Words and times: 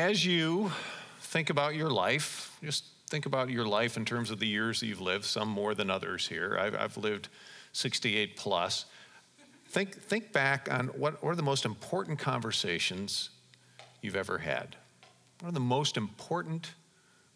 as 0.00 0.24
you 0.24 0.72
think 1.20 1.50
about 1.50 1.74
your 1.74 1.90
life, 1.90 2.56
just 2.64 2.84
think 3.08 3.26
about 3.26 3.50
your 3.50 3.66
life 3.66 3.98
in 3.98 4.06
terms 4.06 4.30
of 4.30 4.38
the 4.38 4.46
years 4.46 4.80
that 4.80 4.86
you've 4.86 5.00
lived, 5.00 5.26
some 5.26 5.46
more 5.46 5.74
than 5.74 5.90
others 5.90 6.26
here. 6.26 6.56
I've, 6.58 6.74
I've 6.74 6.96
lived 6.96 7.28
68 7.72 8.34
plus. 8.34 8.86
Think, 9.68 9.94
think 9.94 10.32
back 10.32 10.72
on 10.72 10.86
what, 10.88 11.22
what 11.22 11.32
are 11.32 11.36
the 11.36 11.42
most 11.42 11.66
important 11.66 12.18
conversations 12.18 13.28
you've 14.00 14.16
ever 14.16 14.38
had? 14.38 14.74
What 15.40 15.50
are 15.50 15.52
the 15.52 15.60
most 15.60 15.98
important 15.98 16.72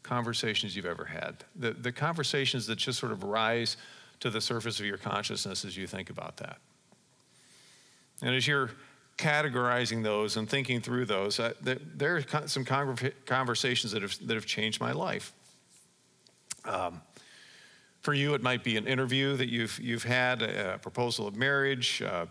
conversations 0.02 0.74
you've 0.74 0.86
ever 0.86 1.04
had? 1.04 1.44
The, 1.56 1.72
the 1.72 1.92
conversations 1.92 2.66
that 2.68 2.76
just 2.76 2.98
sort 2.98 3.12
of 3.12 3.24
rise 3.24 3.76
to 4.20 4.30
the 4.30 4.40
surface 4.40 4.80
of 4.80 4.86
your 4.86 4.96
consciousness 4.96 5.66
as 5.66 5.76
you 5.76 5.86
think 5.86 6.08
about 6.08 6.38
that. 6.38 6.56
And 8.22 8.34
as 8.34 8.46
you're 8.46 8.70
categorizing 9.16 10.02
those 10.02 10.36
and 10.36 10.48
thinking 10.48 10.80
through 10.80 11.06
those, 11.06 11.38
uh, 11.38 11.52
there 11.62 12.16
are 12.16 12.48
some 12.48 12.64
conversations 12.64 13.92
that 13.92 14.02
have, 14.02 14.16
that 14.26 14.34
have 14.34 14.46
changed 14.46 14.80
my 14.80 14.92
life. 14.92 15.32
Um, 16.64 17.00
for 18.00 18.12
you, 18.12 18.34
it 18.34 18.42
might 18.42 18.62
be 18.62 18.76
an 18.76 18.86
interview 18.86 19.36
that 19.36 19.48
you've, 19.48 19.78
you've 19.80 20.04
had, 20.04 20.42
a 20.42 20.78
proposal 20.82 21.26
of 21.26 21.36
marriage, 21.36 22.02
uh, 22.02 22.26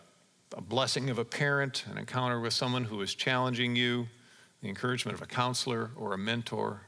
a 0.55 0.61
blessing 0.61 1.09
of 1.09 1.17
a 1.17 1.25
parent, 1.25 1.85
an 1.89 1.97
encounter 1.97 2.39
with 2.39 2.53
someone 2.53 2.83
who 2.83 3.01
is 3.01 3.15
challenging 3.15 3.75
you, 3.75 4.07
the 4.61 4.69
encouragement 4.69 5.15
of 5.17 5.21
a 5.21 5.25
counselor 5.25 5.89
or 5.95 6.13
a 6.13 6.17
mentor. 6.17 6.81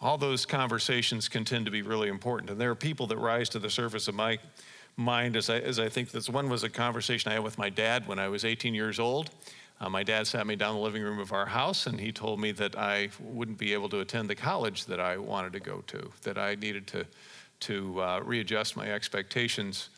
All 0.00 0.18
those 0.18 0.44
conversations 0.44 1.28
can 1.28 1.44
tend 1.44 1.64
to 1.64 1.70
be 1.70 1.82
really 1.82 2.08
important. 2.08 2.50
And 2.50 2.60
there 2.60 2.70
are 2.70 2.74
people 2.74 3.06
that 3.06 3.18
rise 3.18 3.48
to 3.50 3.58
the 3.58 3.70
surface 3.70 4.08
of 4.08 4.14
my 4.14 4.38
mind 4.96 5.36
as 5.36 5.50
I, 5.50 5.58
as 5.58 5.78
I 5.78 5.88
think 5.88 6.10
this 6.10 6.28
one 6.28 6.48
was 6.48 6.64
a 6.64 6.68
conversation 6.68 7.30
I 7.30 7.34
had 7.34 7.44
with 7.44 7.58
my 7.58 7.70
dad 7.70 8.06
when 8.06 8.18
I 8.18 8.28
was 8.28 8.44
18 8.44 8.74
years 8.74 8.98
old. 8.98 9.30
Uh, 9.80 9.88
my 9.88 10.02
dad 10.02 10.26
sat 10.26 10.46
me 10.46 10.54
down 10.54 10.70
in 10.70 10.76
the 10.76 10.82
living 10.82 11.02
room 11.02 11.18
of 11.18 11.32
our 11.32 11.46
house 11.46 11.86
and 11.86 11.98
he 11.98 12.12
told 12.12 12.38
me 12.38 12.52
that 12.52 12.78
I 12.78 13.08
wouldn't 13.18 13.58
be 13.58 13.72
able 13.72 13.88
to 13.88 14.00
attend 14.00 14.30
the 14.30 14.34
college 14.34 14.84
that 14.86 15.00
I 15.00 15.16
wanted 15.16 15.52
to 15.54 15.60
go 15.60 15.82
to, 15.88 16.10
that 16.22 16.38
I 16.38 16.54
needed 16.54 16.86
to, 16.88 17.04
to 17.60 18.00
uh, 18.00 18.20
readjust 18.24 18.76
my 18.76 18.92
expectations 18.92 19.88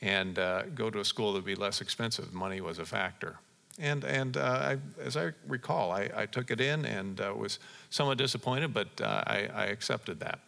and 0.00 0.38
uh, 0.38 0.62
go 0.74 0.90
to 0.90 1.00
a 1.00 1.04
school 1.04 1.32
that 1.32 1.38
would 1.38 1.44
be 1.44 1.54
less 1.54 1.80
expensive. 1.80 2.32
Money 2.32 2.60
was 2.60 2.78
a 2.78 2.84
factor. 2.84 3.36
And, 3.78 4.04
and 4.04 4.36
uh, 4.36 4.40
I, 4.40 4.78
as 5.02 5.16
I 5.16 5.32
recall, 5.48 5.90
I, 5.90 6.10
I, 6.14 6.26
took 6.26 6.50
it 6.50 6.60
in 6.60 6.84
and 6.84 7.20
uh, 7.20 7.32
was 7.34 7.58
somewhat 7.90 8.18
disappointed, 8.18 8.74
but 8.74 8.88
uh, 9.00 9.24
I, 9.26 9.48
I, 9.54 9.64
accepted 9.66 10.20
that. 10.20 10.40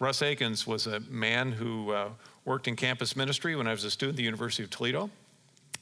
Russ 0.00 0.22
Akins 0.22 0.66
was 0.66 0.86
a 0.86 1.00
man 1.00 1.52
who 1.52 1.94
worked 2.46 2.68
in 2.68 2.76
campus 2.76 3.14
ministry 3.14 3.54
when 3.56 3.66
I 3.66 3.72
was 3.72 3.84
a 3.84 3.90
student 3.90 4.14
at 4.14 4.16
the 4.16 4.22
University 4.22 4.62
of 4.62 4.70
Toledo. 4.70 5.10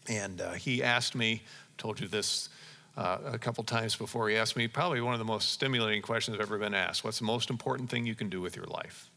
And 0.09 0.41
uh, 0.41 0.53
he 0.53 0.83
asked 0.83 1.15
me, 1.15 1.43
told 1.79 2.01
you 2.01 2.09
this 2.09 2.49
uh, 2.97 3.19
a 3.25 3.39
couple 3.39 3.63
times 3.63 3.95
before, 3.95 4.29
he 4.29 4.37
asked 4.37 4.57
me 4.57 4.67
probably 4.67 5.01
one 5.01 5.13
of 5.13 5.19
the 5.19 5.25
most 5.25 5.51
stimulating 5.51 6.03
questions 6.03 6.37
I've 6.37 6.41
ever 6.41 6.59
been 6.59 6.75
asked 6.75 7.05
What's 7.05 7.19
the 7.19 7.25
most 7.25 7.51
important 7.51 7.91
thing 7.91 8.07
you 8.07 8.15
can 8.15 8.29
do 8.29 8.41
with 8.41 8.57
your 8.57 8.67
life? 8.67 9.11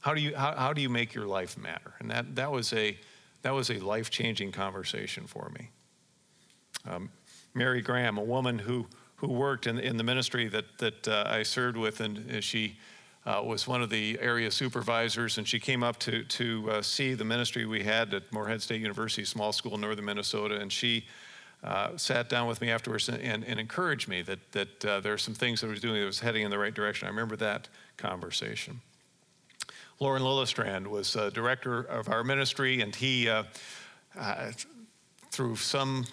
How 0.00 0.14
do 0.14 0.20
you, 0.20 0.36
how, 0.36 0.54
how 0.54 0.72
do 0.72 0.82
you 0.82 0.88
make 0.88 1.14
your 1.14 1.26
life 1.26 1.56
matter? 1.56 1.94
And 2.00 2.10
that, 2.10 2.36
that 2.36 2.50
was 2.50 2.72
a, 2.72 2.98
that 3.42 3.52
was 3.52 3.70
a 3.70 3.78
life 3.78 4.10
changing 4.10 4.52
conversation 4.52 5.26
for 5.26 5.50
me. 5.50 5.70
Um, 6.88 7.10
Mary 7.54 7.82
Graham, 7.82 8.18
a 8.18 8.22
woman 8.22 8.58
who, 8.58 8.86
who 9.16 9.28
worked 9.28 9.66
in, 9.66 9.78
in 9.78 9.96
the 9.96 10.04
ministry 10.04 10.48
that, 10.48 10.78
that 10.78 11.08
uh, 11.08 11.24
I 11.26 11.42
served 11.42 11.76
with, 11.76 12.00
and 12.00 12.42
she 12.42 12.78
uh, 13.28 13.42
was 13.42 13.68
one 13.68 13.82
of 13.82 13.90
the 13.90 14.18
area 14.22 14.50
supervisors, 14.50 15.36
and 15.36 15.46
she 15.46 15.60
came 15.60 15.82
up 15.82 15.98
to, 15.98 16.24
to 16.24 16.70
uh, 16.70 16.82
see 16.82 17.12
the 17.12 17.24
ministry 17.24 17.66
we 17.66 17.82
had 17.82 18.14
at 18.14 18.32
Moorhead 18.32 18.62
State 18.62 18.80
University, 18.80 19.22
small 19.24 19.52
school 19.52 19.74
in 19.74 19.82
northern 19.82 20.06
Minnesota, 20.06 20.58
and 20.58 20.72
she 20.72 21.04
uh, 21.62 21.94
sat 21.98 22.30
down 22.30 22.48
with 22.48 22.62
me 22.62 22.70
afterwards 22.70 23.06
and, 23.10 23.20
and, 23.20 23.44
and 23.44 23.60
encouraged 23.60 24.08
me 24.08 24.22
that, 24.22 24.38
that 24.52 24.84
uh, 24.84 25.00
there 25.00 25.12
are 25.12 25.18
some 25.18 25.34
things 25.34 25.60
that 25.60 25.66
I 25.66 25.70
was 25.70 25.80
doing 25.80 26.00
that 26.00 26.06
was 26.06 26.20
heading 26.20 26.42
in 26.42 26.50
the 26.50 26.58
right 26.58 26.72
direction. 26.72 27.06
I 27.06 27.10
remember 27.10 27.36
that 27.36 27.68
conversation. 27.98 28.80
Lauren 30.00 30.22
Lillestrand 30.22 30.86
was 30.86 31.14
uh, 31.14 31.28
director 31.28 31.80
of 31.80 32.08
our 32.08 32.24
ministry, 32.24 32.80
and 32.80 32.94
he, 32.94 33.28
uh, 33.28 33.42
through 35.30 35.56
some 35.56 36.06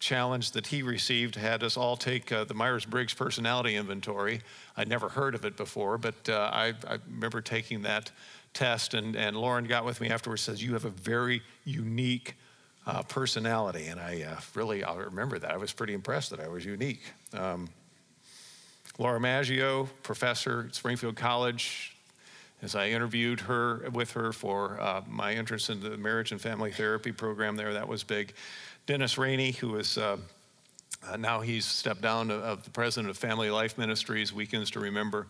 challenge 0.00 0.52
that 0.52 0.66
he 0.66 0.82
received 0.82 1.36
had 1.36 1.62
us 1.62 1.76
all 1.76 1.96
take 1.96 2.32
uh, 2.32 2.44
the 2.44 2.54
Myers 2.54 2.84
Briggs 2.84 3.14
personality 3.14 3.76
inventory. 3.76 4.40
I'd 4.76 4.88
never 4.88 5.10
heard 5.10 5.34
of 5.34 5.44
it 5.44 5.56
before, 5.56 5.98
but 5.98 6.28
uh, 6.28 6.50
I, 6.52 6.74
I, 6.88 6.98
remember 7.06 7.40
taking 7.42 7.82
that 7.82 8.10
test, 8.54 8.94
and, 8.94 9.14
and 9.14 9.36
Lauren 9.36 9.66
got 9.66 9.84
with 9.84 10.00
me 10.00 10.08
afterwards 10.08 10.42
says, 10.42 10.62
You 10.62 10.72
have 10.72 10.86
a 10.86 10.90
very 10.90 11.42
unique 11.64 12.34
uh, 12.86 13.02
personality. 13.02 13.86
And 13.86 14.00
I 14.00 14.22
uh, 14.22 14.40
really, 14.54 14.82
I 14.82 14.94
remember 14.96 15.38
that. 15.38 15.50
I 15.50 15.56
was 15.56 15.72
pretty 15.72 15.94
impressed 15.94 16.30
that 16.30 16.40
I 16.40 16.48
was 16.48 16.64
unique. 16.64 17.02
Um, 17.34 17.68
Laura 18.98 19.20
Maggio, 19.20 19.88
professor 20.02 20.66
at 20.68 20.74
Springfield 20.74 21.16
College, 21.16 21.96
as 22.62 22.74
I 22.74 22.88
interviewed 22.88 23.40
her 23.40 23.88
with 23.92 24.12
her 24.12 24.32
for 24.32 24.78
uh, 24.80 25.02
my 25.08 25.32
entrance 25.32 25.70
into 25.70 25.88
the 25.88 25.96
marriage 25.96 26.32
and 26.32 26.40
family 26.40 26.70
therapy 26.70 27.12
program 27.12 27.56
there, 27.56 27.72
that 27.72 27.88
was 27.88 28.04
big. 28.04 28.34
Dennis 28.90 29.16
Rainey, 29.16 29.52
who 29.52 29.76
is 29.76 29.96
uh, 29.96 30.16
uh, 31.08 31.16
now 31.16 31.40
he's 31.40 31.64
stepped 31.64 32.02
down 32.02 32.28
of 32.28 32.64
the 32.64 32.70
president 32.70 33.08
of 33.08 33.16
Family 33.16 33.48
Life 33.48 33.78
Ministries, 33.78 34.32
Weekends 34.32 34.68
to 34.72 34.80
Remember. 34.80 35.28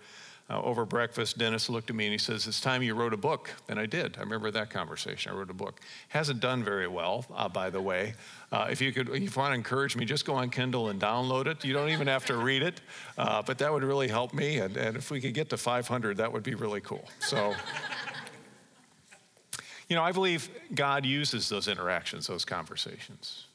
Uh, 0.49 0.63
over 0.63 0.87
breakfast, 0.87 1.37
Dennis 1.37 1.69
looked 1.69 1.91
at 1.91 1.95
me 1.95 2.07
and 2.07 2.13
he 2.13 2.17
says, 2.17 2.47
It's 2.47 2.59
time 2.59 2.83
you 2.83 2.95
wrote 2.95 3.13
a 3.13 3.19
book. 3.19 3.51
And 3.69 3.79
I 3.79 3.85
did. 3.85 4.17
I 4.17 4.21
remember 4.21 4.51
that 4.51 4.71
conversation. 4.71 5.31
I 5.31 5.35
wrote 5.35 5.51
a 5.51 5.55
book. 5.55 5.83
Hasn't 6.09 6.41
done 6.41 6.65
very 6.65 6.89
well, 6.89 7.27
uh, 7.37 7.51
by 7.51 7.69
the 7.69 7.83
way. 7.83 8.15
Uh, 8.51 8.69
if 8.71 8.81
you 8.81 8.93
could, 8.95 9.11
if 9.11 9.21
you 9.21 9.31
want 9.37 9.51
to 9.51 9.55
encourage 9.57 9.95
me, 9.95 10.07
just 10.07 10.25
go 10.25 10.37
on 10.37 10.49
Kindle 10.49 10.89
and 10.89 10.99
download 10.99 11.47
it. 11.47 11.63
You 11.63 11.75
don't 11.75 11.91
even 11.91 12.07
have 12.07 12.25
to 12.27 12.37
read 12.39 12.63
it, 12.63 12.81
uh, 13.19 13.43
but 13.43 13.59
that 13.59 13.71
would 13.71 13.85
really 13.85 14.09
help 14.09 14.33
me. 14.33 14.57
And, 14.57 14.75
and 14.79 14.97
if 14.97 15.11
we 15.11 15.21
could 15.21 15.35
get 15.35 15.51
to 15.51 15.59
500, 15.59 16.17
that 16.17 16.33
would 16.33 16.45
be 16.45 16.55
really 16.55 16.81
cool. 16.81 17.07
So. 17.19 17.55
You 19.91 19.97
know, 19.97 20.05
I 20.05 20.13
believe 20.13 20.49
God 20.73 21.05
uses 21.05 21.49
those 21.49 21.67
interactions, 21.67 22.29
those 22.29 22.45
conversations. 22.45 23.49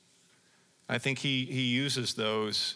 I 0.87 0.97
think 0.97 1.19
He, 1.19 1.45
he 1.45 1.61
uses 1.61 2.13
those 2.13 2.75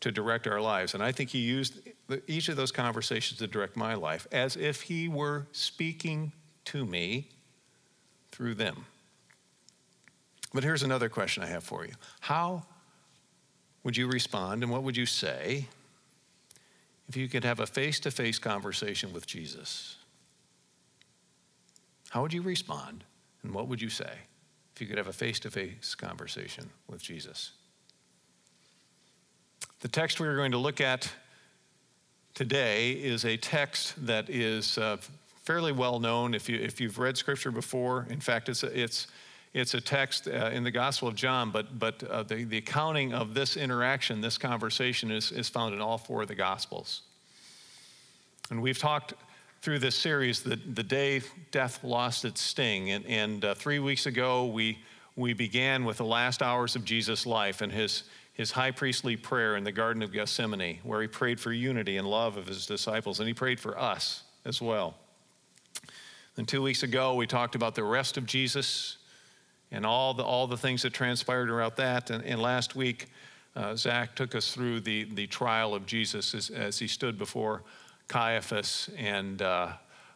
to 0.00 0.10
direct 0.10 0.46
our 0.46 0.60
lives. 0.60 0.94
And 0.94 1.02
I 1.02 1.12
think 1.12 1.30
He 1.30 1.38
used 1.38 1.80
each 2.26 2.48
of 2.48 2.56
those 2.56 2.72
conversations 2.72 3.38
to 3.38 3.46
direct 3.46 3.76
my 3.76 3.94
life 3.94 4.26
as 4.32 4.56
if 4.56 4.82
He 4.82 5.08
were 5.08 5.46
speaking 5.52 6.32
to 6.66 6.84
me 6.84 7.28
through 8.32 8.54
them. 8.54 8.86
But 10.52 10.64
here's 10.64 10.82
another 10.82 11.08
question 11.08 11.42
I 11.42 11.46
have 11.46 11.64
for 11.64 11.84
you 11.84 11.92
How 12.20 12.64
would 13.84 13.96
you 13.96 14.08
respond 14.08 14.62
and 14.62 14.70
what 14.70 14.82
would 14.82 14.96
you 14.96 15.06
say 15.06 15.66
if 17.08 17.16
you 17.16 17.28
could 17.28 17.44
have 17.44 17.60
a 17.60 17.66
face 17.66 18.00
to 18.00 18.10
face 18.10 18.38
conversation 18.38 19.12
with 19.12 19.26
Jesus? 19.26 19.96
How 22.10 22.22
would 22.22 22.32
you 22.32 22.42
respond 22.42 23.04
and 23.42 23.54
what 23.54 23.68
would 23.68 23.80
you 23.80 23.88
say 23.88 24.12
if 24.80 24.84
you 24.84 24.88
could 24.88 24.96
have 24.96 25.08
a 25.08 25.12
face 25.12 25.38
to 25.38 25.50
face 25.50 25.94
conversation 25.94 26.70
with 26.88 27.02
Jesus? 27.02 27.52
The 29.80 29.88
text 29.88 30.20
we 30.20 30.26
are 30.26 30.36
going 30.36 30.52
to 30.52 30.58
look 30.58 30.80
at 30.80 31.12
today 32.32 32.92
is 32.92 33.26
a 33.26 33.36
text 33.36 33.94
that 34.06 34.30
is 34.30 34.78
uh, 34.78 34.96
fairly 35.42 35.72
well 35.72 36.00
known 36.00 36.32
if, 36.32 36.48
you, 36.48 36.56
if 36.58 36.80
you've 36.80 36.98
read 36.98 37.18
scripture 37.18 37.50
before. 37.50 38.06
In 38.08 38.20
fact, 38.20 38.48
it's 38.48 38.62
a, 38.62 38.80
it's, 38.80 39.08
it's 39.52 39.74
a 39.74 39.82
text 39.82 40.28
uh, 40.28 40.48
in 40.50 40.64
the 40.64 40.70
Gospel 40.70 41.08
of 41.08 41.14
John, 41.14 41.50
but, 41.50 41.78
but 41.78 42.02
uh, 42.04 42.22
the, 42.22 42.44
the 42.44 42.56
accounting 42.56 43.12
of 43.12 43.34
this 43.34 43.58
interaction, 43.58 44.22
this 44.22 44.38
conversation, 44.38 45.10
is, 45.10 45.30
is 45.30 45.46
found 45.46 45.74
in 45.74 45.82
all 45.82 45.98
four 45.98 46.22
of 46.22 46.28
the 46.28 46.34
Gospels. 46.34 47.02
And 48.48 48.62
we've 48.62 48.78
talked 48.78 49.12
through 49.62 49.78
this 49.78 49.94
series, 49.94 50.42
the, 50.42 50.56
the 50.56 50.82
day 50.82 51.20
death 51.50 51.84
lost 51.84 52.24
its 52.24 52.40
sting. 52.40 52.90
And, 52.90 53.04
and 53.06 53.44
uh, 53.44 53.54
three 53.54 53.78
weeks 53.78 54.06
ago, 54.06 54.46
we, 54.46 54.78
we 55.16 55.34
began 55.34 55.84
with 55.84 55.98
the 55.98 56.04
last 56.04 56.42
hours 56.42 56.76
of 56.76 56.84
Jesus' 56.84 57.26
life 57.26 57.60
and 57.60 57.70
his, 57.70 58.04
his 58.32 58.50
high 58.50 58.70
priestly 58.70 59.16
prayer 59.16 59.56
in 59.56 59.64
the 59.64 59.72
Garden 59.72 60.02
of 60.02 60.12
Gethsemane, 60.12 60.78
where 60.82 61.02
he 61.02 61.08
prayed 61.08 61.38
for 61.38 61.52
unity 61.52 61.98
and 61.98 62.08
love 62.08 62.38
of 62.38 62.46
his 62.46 62.64
disciples, 62.64 63.20
and 63.20 63.28
he 63.28 63.34
prayed 63.34 63.60
for 63.60 63.78
us 63.78 64.22
as 64.46 64.62
well. 64.62 64.94
And 66.38 66.48
two 66.48 66.62
weeks 66.62 66.82
ago, 66.82 67.14
we 67.14 67.26
talked 67.26 67.54
about 67.54 67.74
the 67.74 67.84
rest 67.84 68.16
of 68.16 68.24
Jesus 68.24 68.96
and 69.70 69.84
all 69.84 70.14
the, 70.14 70.22
all 70.22 70.46
the 70.46 70.56
things 70.56 70.82
that 70.82 70.94
transpired 70.94 71.50
around 71.50 71.74
that. 71.76 72.08
And, 72.08 72.24
and 72.24 72.40
last 72.40 72.74
week, 72.74 73.08
uh, 73.54 73.76
Zach 73.76 74.14
took 74.16 74.34
us 74.34 74.54
through 74.54 74.80
the, 74.80 75.04
the 75.04 75.26
trial 75.26 75.74
of 75.74 75.84
Jesus 75.84 76.34
as, 76.34 76.48
as 76.48 76.78
he 76.78 76.86
stood 76.86 77.18
before 77.18 77.62
Caiaphas 78.10 78.90
and 78.98 79.40
uh, 79.40 79.68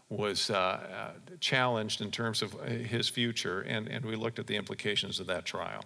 was 0.08 0.50
uh, 0.50 0.54
uh, 0.54 1.10
challenged 1.38 2.00
in 2.00 2.10
terms 2.10 2.42
of 2.42 2.52
his 2.64 3.08
future, 3.08 3.60
and, 3.60 3.88
and 3.88 4.04
we 4.04 4.16
looked 4.16 4.40
at 4.40 4.48
the 4.48 4.56
implications 4.56 5.20
of 5.20 5.28
that 5.28 5.44
trial. 5.44 5.80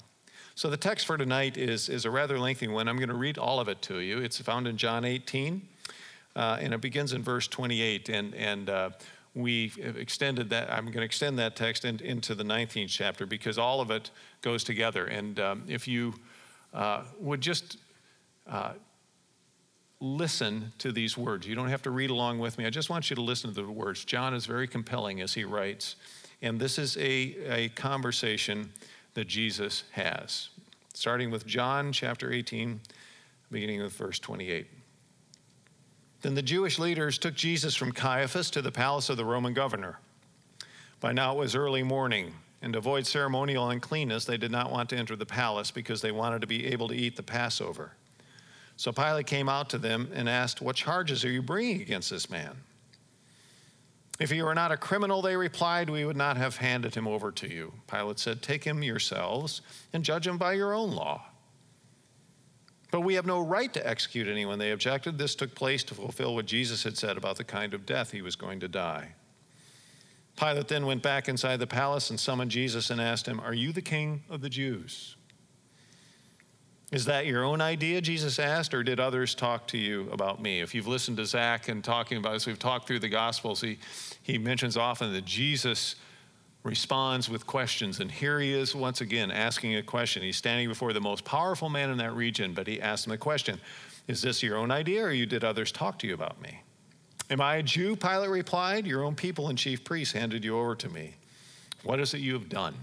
So 0.54 0.70
the 0.70 0.76
text 0.78 1.06
for 1.06 1.18
tonight 1.18 1.58
is, 1.58 1.90
is 1.90 2.06
a 2.06 2.10
rather 2.10 2.38
lengthy 2.38 2.66
one. 2.66 2.88
I'm 2.88 2.96
going 2.96 3.10
to 3.10 3.14
read 3.14 3.36
all 3.36 3.60
of 3.60 3.68
it 3.68 3.82
to 3.82 3.98
you. 3.98 4.18
It's 4.20 4.40
found 4.40 4.66
in 4.66 4.78
John 4.78 5.04
18, 5.04 5.60
uh, 6.34 6.56
and 6.60 6.72
it 6.72 6.80
begins 6.80 7.12
in 7.12 7.22
verse 7.22 7.46
28. 7.46 8.08
And, 8.08 8.34
and 8.34 8.70
uh, 8.70 8.90
we 9.34 9.70
extended 9.78 10.48
that, 10.48 10.72
I'm 10.72 10.86
going 10.86 10.94
to 10.94 11.02
extend 11.02 11.38
that 11.38 11.56
text 11.56 11.84
in, 11.84 12.00
into 12.00 12.34
the 12.34 12.42
19th 12.42 12.88
chapter 12.88 13.26
because 13.26 13.58
all 13.58 13.82
of 13.82 13.90
it 13.90 14.10
goes 14.40 14.64
together. 14.64 15.04
And 15.04 15.38
um, 15.38 15.64
if 15.68 15.86
you 15.86 16.14
uh, 16.72 17.02
would 17.20 17.42
just 17.42 17.76
listen 20.00 20.72
to 20.78 20.92
these 20.92 21.16
words. 21.16 21.46
You 21.46 21.54
don't 21.54 21.68
have 21.68 21.82
to 21.82 21.90
read 21.90 22.10
along 22.10 22.38
with 22.38 22.58
me. 22.58 22.66
I 22.66 22.70
just 22.70 22.90
want 22.90 23.10
you 23.10 23.16
to 23.16 23.22
listen 23.22 23.52
to 23.52 23.62
the 23.62 23.70
words. 23.70 24.04
John 24.04 24.34
is 24.34 24.46
very 24.46 24.68
compelling 24.68 25.20
as 25.20 25.34
he 25.34 25.44
writes. 25.44 25.96
And 26.40 26.60
this 26.60 26.78
is 26.78 26.96
a, 26.98 27.36
a 27.50 27.68
conversation 27.70 28.72
that 29.14 29.26
Jesus 29.26 29.82
has, 29.92 30.50
starting 30.94 31.30
with 31.30 31.46
John 31.46 31.92
chapter 31.92 32.32
18, 32.32 32.80
beginning 33.50 33.82
with 33.82 33.92
verse 33.92 34.20
28. 34.20 34.68
Then 36.20 36.34
the 36.34 36.42
Jewish 36.42 36.78
leaders 36.78 37.18
took 37.18 37.34
Jesus 37.34 37.74
from 37.74 37.92
Caiaphas 37.92 38.50
to 38.50 38.62
the 38.62 38.72
palace 38.72 39.08
of 39.08 39.16
the 39.16 39.24
Roman 39.24 39.54
governor. 39.54 39.98
By 41.00 41.12
now 41.12 41.32
it 41.32 41.38
was 41.38 41.54
early 41.54 41.82
morning, 41.82 42.34
and 42.60 42.72
to 42.72 42.78
avoid 42.78 43.06
ceremonial 43.06 43.70
uncleanness, 43.70 44.24
they 44.24 44.36
did 44.36 44.50
not 44.50 44.70
want 44.70 44.90
to 44.90 44.96
enter 44.96 45.14
the 45.14 45.26
palace 45.26 45.70
because 45.70 46.02
they 46.02 46.10
wanted 46.10 46.40
to 46.40 46.48
be 46.48 46.66
able 46.66 46.88
to 46.88 46.94
eat 46.94 47.16
the 47.16 47.22
Passover. 47.22 47.92
So 48.78 48.92
Pilate 48.92 49.26
came 49.26 49.48
out 49.48 49.68
to 49.70 49.78
them 49.78 50.08
and 50.14 50.28
asked, 50.28 50.62
What 50.62 50.76
charges 50.76 51.24
are 51.24 51.30
you 51.30 51.42
bringing 51.42 51.82
against 51.82 52.10
this 52.10 52.30
man? 52.30 52.56
If 54.20 54.30
he 54.30 54.40
were 54.40 54.54
not 54.54 54.70
a 54.70 54.76
criminal, 54.76 55.20
they 55.20 55.36
replied, 55.36 55.90
we 55.90 56.04
would 56.04 56.16
not 56.16 56.36
have 56.36 56.56
handed 56.56 56.94
him 56.94 57.06
over 57.08 57.32
to 57.32 57.52
you. 57.52 57.72
Pilate 57.88 58.20
said, 58.20 58.40
Take 58.40 58.62
him 58.62 58.84
yourselves 58.84 59.62
and 59.92 60.04
judge 60.04 60.28
him 60.28 60.38
by 60.38 60.52
your 60.52 60.72
own 60.72 60.92
law. 60.92 61.24
But 62.92 63.00
we 63.00 63.14
have 63.14 63.26
no 63.26 63.40
right 63.40 63.74
to 63.74 63.86
execute 63.86 64.28
anyone, 64.28 64.60
they 64.60 64.70
objected. 64.70 65.18
This 65.18 65.34
took 65.34 65.56
place 65.56 65.82
to 65.84 65.94
fulfill 65.94 66.36
what 66.36 66.46
Jesus 66.46 66.84
had 66.84 66.96
said 66.96 67.16
about 67.16 67.36
the 67.36 67.44
kind 67.44 67.74
of 67.74 67.84
death 67.84 68.12
he 68.12 68.22
was 68.22 68.36
going 68.36 68.60
to 68.60 68.68
die. 68.68 69.14
Pilate 70.36 70.68
then 70.68 70.86
went 70.86 71.02
back 71.02 71.28
inside 71.28 71.58
the 71.58 71.66
palace 71.66 72.10
and 72.10 72.20
summoned 72.20 72.52
Jesus 72.52 72.90
and 72.90 73.00
asked 73.00 73.26
him, 73.26 73.40
Are 73.40 73.54
you 73.54 73.72
the 73.72 73.82
king 73.82 74.22
of 74.30 74.40
the 74.40 74.48
Jews? 74.48 75.16
Is 76.90 77.04
that 77.04 77.26
your 77.26 77.44
own 77.44 77.60
idea, 77.60 78.00
Jesus 78.00 78.38
asked, 78.38 78.72
or 78.72 78.82
did 78.82 78.98
others 78.98 79.34
talk 79.34 79.66
to 79.68 79.78
you 79.78 80.08
about 80.10 80.40
me? 80.40 80.60
If 80.60 80.74
you've 80.74 80.86
listened 80.86 81.18
to 81.18 81.26
Zach 81.26 81.68
and 81.68 81.84
talking 81.84 82.16
about 82.16 82.32
this, 82.32 82.46
we've 82.46 82.58
talked 82.58 82.86
through 82.86 83.00
the 83.00 83.10
Gospels, 83.10 83.60
he, 83.60 83.78
he 84.22 84.38
mentions 84.38 84.76
often 84.76 85.12
that 85.12 85.26
Jesus 85.26 85.96
responds 86.62 87.28
with 87.28 87.46
questions. 87.46 88.00
And 88.00 88.10
here 88.10 88.40
he 88.40 88.52
is 88.52 88.74
once 88.74 89.02
again 89.02 89.30
asking 89.30 89.76
a 89.76 89.82
question. 89.82 90.22
He's 90.22 90.38
standing 90.38 90.68
before 90.68 90.94
the 90.94 91.00
most 91.00 91.24
powerful 91.24 91.68
man 91.68 91.90
in 91.90 91.98
that 91.98 92.14
region, 92.14 92.54
but 92.54 92.66
he 92.66 92.80
asks 92.80 93.06
him 93.06 93.12
a 93.12 93.18
question 93.18 93.60
Is 94.06 94.22
this 94.22 94.42
your 94.42 94.56
own 94.56 94.70
idea, 94.70 95.04
or 95.04 95.12
you 95.12 95.26
did 95.26 95.44
others 95.44 95.70
talk 95.70 95.98
to 95.98 96.06
you 96.06 96.14
about 96.14 96.40
me? 96.40 96.62
Am 97.30 97.42
I 97.42 97.56
a 97.56 97.62
Jew? 97.62 97.96
Pilate 97.96 98.30
replied. 98.30 98.86
Your 98.86 99.04
own 99.04 99.14
people 99.14 99.48
and 99.48 99.58
chief 99.58 99.84
priests 99.84 100.14
handed 100.14 100.42
you 100.42 100.58
over 100.58 100.74
to 100.76 100.88
me. 100.88 101.16
What 101.82 102.00
is 102.00 102.14
it 102.14 102.20
you 102.20 102.32
have 102.32 102.48
done? 102.48 102.74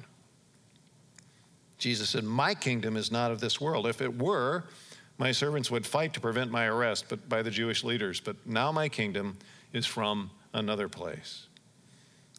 Jesus 1.77 2.10
said, 2.10 2.24
My 2.24 2.54
kingdom 2.54 2.95
is 2.95 3.12
not 3.12 3.31
of 3.31 3.39
this 3.39 3.60
world. 3.60 3.88
If 3.88 4.01
it 4.01 4.18
were, 4.18 4.66
my 5.18 5.31
servants 5.31 5.72
would 5.72 5.86
fight 5.86 6.13
to 6.13 6.19
prevent 6.19 6.51
my 6.51 6.66
arrest 6.66 7.06
but 7.10 7.27
by 7.27 7.42
the 7.42 7.51
Jewish 7.51 7.83
leaders. 7.83 8.19
But 8.19 8.36
now 8.45 8.72
my 8.72 8.89
kingdom 8.89 9.38
is 9.74 9.86
from 9.86 10.31
another 10.54 10.89
place. 10.89 11.48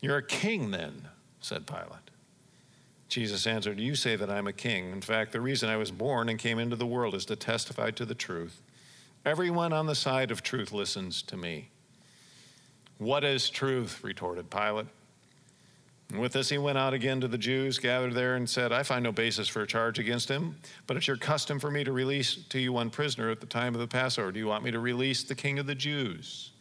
You're 0.00 0.18
a 0.18 0.26
king 0.26 0.70
then, 0.70 1.08
said 1.40 1.66
Pilate. 1.66 2.10
Jesus 3.08 3.46
answered, 3.46 3.78
You 3.78 3.94
say 3.94 4.16
that 4.16 4.30
I'm 4.30 4.46
a 4.46 4.52
king. 4.52 4.90
In 4.90 5.00
fact, 5.00 5.32
the 5.32 5.40
reason 5.40 5.68
I 5.68 5.76
was 5.76 5.90
born 5.90 6.28
and 6.28 6.38
came 6.38 6.58
into 6.58 6.76
the 6.76 6.86
world 6.86 7.14
is 7.14 7.24
to 7.26 7.36
testify 7.36 7.90
to 7.92 8.04
the 8.04 8.14
truth. 8.14 8.60
Everyone 9.24 9.72
on 9.72 9.86
the 9.86 9.94
side 9.94 10.30
of 10.30 10.42
truth 10.42 10.72
listens 10.72 11.22
to 11.22 11.36
me. 11.36 11.70
What 12.98 13.24
is 13.24 13.50
truth? 13.50 14.02
retorted 14.02 14.50
Pilate. 14.50 14.86
And 16.10 16.20
with 16.20 16.32
this, 16.32 16.48
he 16.48 16.58
went 16.58 16.78
out 16.78 16.94
again 16.94 17.20
to 17.20 17.28
the 17.28 17.38
Jews 17.38 17.78
gathered 17.78 18.14
there 18.14 18.36
and 18.36 18.48
said, 18.48 18.72
I 18.72 18.84
find 18.84 19.02
no 19.02 19.10
basis 19.10 19.48
for 19.48 19.62
a 19.62 19.66
charge 19.66 19.98
against 19.98 20.28
him, 20.28 20.56
but 20.86 20.96
it's 20.96 21.08
your 21.08 21.16
custom 21.16 21.58
for 21.58 21.70
me 21.70 21.82
to 21.82 21.92
release 21.92 22.36
to 22.50 22.60
you 22.60 22.72
one 22.72 22.90
prisoner 22.90 23.30
at 23.30 23.40
the 23.40 23.46
time 23.46 23.74
of 23.74 23.80
the 23.80 23.88
Passover. 23.88 24.30
Do 24.30 24.38
you 24.38 24.46
want 24.46 24.62
me 24.62 24.70
to 24.70 24.78
release 24.78 25.24
the 25.24 25.34
king 25.34 25.58
of 25.58 25.66
the 25.66 25.74
Jews? 25.74 26.52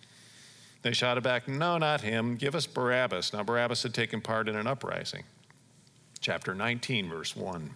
They 0.81 0.93
shouted 0.93 1.23
back, 1.23 1.47
No, 1.47 1.77
not 1.77 2.01
him. 2.01 2.35
Give 2.35 2.55
us 2.55 2.65
Barabbas. 2.65 3.33
Now, 3.33 3.43
Barabbas 3.43 3.83
had 3.83 3.93
taken 3.93 4.19
part 4.19 4.49
in 4.49 4.55
an 4.55 4.67
uprising. 4.67 5.23
Chapter 6.19 6.55
19, 6.55 7.09
verse 7.09 7.35
1. 7.35 7.71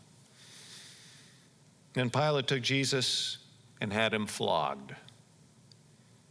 Then 1.94 2.10
Pilate 2.10 2.48
took 2.48 2.62
Jesus 2.62 3.38
and 3.81 3.94
had 3.94 4.13
him 4.13 4.25
flogged. 4.25 4.95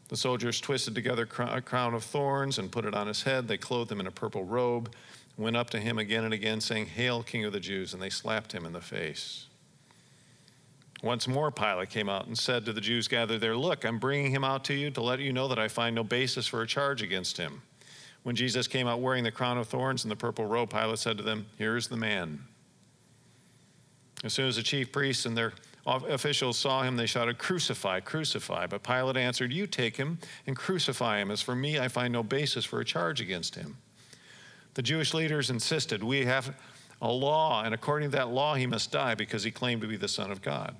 The 0.08 0.16
soldiers 0.16 0.60
twisted 0.60 0.94
together 0.94 1.28
a 1.38 1.60
crown 1.60 1.94
of 1.94 2.02
thorns 2.02 2.58
and 2.58 2.72
put 2.72 2.84
it 2.84 2.94
on 2.94 3.06
his 3.06 3.22
head. 3.22 3.46
They 3.46 3.58
clothed 3.58 3.92
him 3.92 4.00
in 4.00 4.06
a 4.06 4.10
purple 4.10 4.44
robe 4.44 4.94
went 5.38 5.56
up 5.56 5.70
to 5.70 5.78
him 5.78 5.98
again 5.98 6.24
and 6.24 6.34
again, 6.34 6.60
saying, 6.60 6.86
Hail, 6.86 7.22
King 7.22 7.44
of 7.44 7.52
the 7.52 7.60
Jews! 7.60 7.94
And 7.94 8.02
they 8.02 8.10
slapped 8.10 8.52
him 8.52 8.66
in 8.66 8.72
the 8.72 8.80
face. 8.80 9.46
Once 11.02 11.28
more, 11.28 11.52
Pilate 11.52 11.90
came 11.90 12.08
out 12.08 12.26
and 12.26 12.36
said 12.36 12.64
to 12.64 12.72
the 12.72 12.80
Jews 12.80 13.06
gathered 13.06 13.40
there, 13.40 13.56
Look, 13.56 13.84
I'm 13.84 13.98
bringing 13.98 14.32
him 14.32 14.42
out 14.42 14.64
to 14.64 14.74
you 14.74 14.90
to 14.90 15.00
let 15.00 15.20
you 15.20 15.32
know 15.32 15.46
that 15.46 15.58
I 15.58 15.68
find 15.68 15.94
no 15.94 16.02
basis 16.02 16.48
for 16.48 16.62
a 16.62 16.66
charge 16.66 17.02
against 17.02 17.36
him. 17.36 17.62
When 18.24 18.34
Jesus 18.34 18.66
came 18.66 18.88
out 18.88 19.00
wearing 19.00 19.22
the 19.22 19.30
crown 19.30 19.58
of 19.58 19.68
thorns 19.68 20.04
and 20.04 20.10
the 20.10 20.16
purple 20.16 20.44
robe, 20.44 20.70
Pilate 20.70 20.98
said 20.98 21.16
to 21.18 21.22
them, 21.22 21.46
Here 21.56 21.76
is 21.76 21.86
the 21.86 21.96
man. 21.96 22.40
As 24.24 24.32
soon 24.32 24.48
as 24.48 24.56
the 24.56 24.62
chief 24.62 24.90
priests 24.90 25.24
and 25.24 25.36
their 25.36 25.52
officials 25.86 26.58
saw 26.58 26.82
him, 26.82 26.96
they 26.96 27.06
shouted, 27.06 27.38
Crucify, 27.38 28.00
crucify. 28.00 28.66
But 28.66 28.82
Pilate 28.82 29.16
answered, 29.16 29.52
You 29.52 29.68
take 29.68 29.96
him 29.96 30.18
and 30.48 30.56
crucify 30.56 31.20
him. 31.20 31.30
As 31.30 31.40
for 31.40 31.54
me, 31.54 31.78
I 31.78 31.86
find 31.86 32.12
no 32.12 32.24
basis 32.24 32.64
for 32.64 32.80
a 32.80 32.84
charge 32.84 33.20
against 33.20 33.54
him. 33.54 33.76
The 34.78 34.82
Jewish 34.82 35.12
leaders 35.12 35.50
insisted 35.50 36.04
we 36.04 36.24
have 36.26 36.54
a 37.02 37.10
law, 37.10 37.64
and 37.64 37.74
according 37.74 38.12
to 38.12 38.16
that 38.16 38.28
law, 38.28 38.54
he 38.54 38.64
must 38.64 38.92
die 38.92 39.16
because 39.16 39.42
he 39.42 39.50
claimed 39.50 39.80
to 39.82 39.88
be 39.88 39.96
the 39.96 40.06
Son 40.06 40.30
of 40.30 40.40
God. 40.40 40.76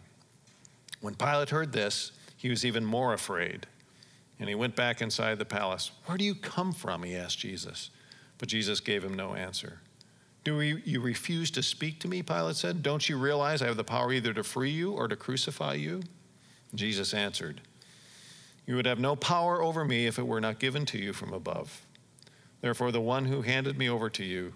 When 1.00 1.16
Pilate 1.16 1.50
heard 1.50 1.72
this, 1.72 2.12
he 2.36 2.48
was 2.48 2.64
even 2.64 2.84
more 2.84 3.12
afraid, 3.12 3.66
and 4.38 4.48
he 4.48 4.54
went 4.54 4.76
back 4.76 5.02
inside 5.02 5.40
the 5.40 5.44
palace. 5.44 5.90
Where 6.06 6.16
do 6.16 6.24
you 6.24 6.36
come 6.36 6.72
from? 6.72 7.02
He 7.02 7.16
asked 7.16 7.40
Jesus. 7.40 7.90
But 8.38 8.48
Jesus 8.48 8.78
gave 8.78 9.02
him 9.02 9.14
no 9.14 9.34
answer. 9.34 9.80
Do 10.44 10.60
you 10.60 11.00
refuse 11.00 11.50
to 11.50 11.60
speak 11.60 11.98
to 11.98 12.06
me? 12.06 12.22
Pilate 12.22 12.54
said. 12.54 12.84
Don't 12.84 13.08
you 13.08 13.18
realize 13.18 13.62
I 13.62 13.66
have 13.66 13.76
the 13.76 13.82
power 13.82 14.12
either 14.12 14.32
to 14.32 14.44
free 14.44 14.70
you 14.70 14.92
or 14.92 15.08
to 15.08 15.16
crucify 15.16 15.74
you? 15.74 16.02
Jesus 16.72 17.12
answered, 17.12 17.62
You 18.64 18.76
would 18.76 18.86
have 18.86 19.00
no 19.00 19.16
power 19.16 19.60
over 19.60 19.84
me 19.84 20.06
if 20.06 20.20
it 20.20 20.26
were 20.28 20.40
not 20.40 20.60
given 20.60 20.86
to 20.86 20.98
you 20.98 21.12
from 21.12 21.32
above. 21.32 21.84
Therefore, 22.60 22.90
the 22.90 23.00
one 23.00 23.26
who 23.26 23.43
handed 23.43 23.78
me 23.78 23.88
over 23.88 24.10
to 24.10 24.25
you 24.25 24.52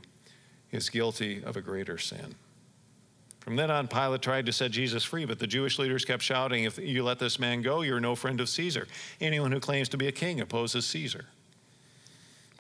is 0.70 0.88
guilty 0.90 1.43
of 1.44 1.56
a 1.56 1.60
greater 1.60 1.99
sin. 1.99 2.34
From 3.40 3.56
then 3.56 3.70
on, 3.70 3.88
Pilate 3.88 4.22
tried 4.22 4.46
to 4.46 4.52
set 4.52 4.70
Jesus 4.70 5.02
free, 5.02 5.25
but 5.25 5.40
the 5.40 5.46
Jewish 5.49 5.78
leaders 5.78 6.04
kept 6.04 6.22
shouting, 6.22 6.64
If 6.64 6.78
you 6.78 7.02
let 7.02 7.19
this 7.19 7.40
man 7.40 7.60
go, 7.60 7.82
you're 7.82 8.00
no 8.00 8.15
friend 8.15 8.41
of 8.41 8.48
Caesar. 8.48 8.86
Anyone 9.20 9.50
who 9.50 9.58
claims 9.58 9.88
to 9.91 9.96
be 9.96 10.06
a 10.06 10.12
king 10.12 10.41
opposes 10.41 10.86
Caesar. 10.86 11.26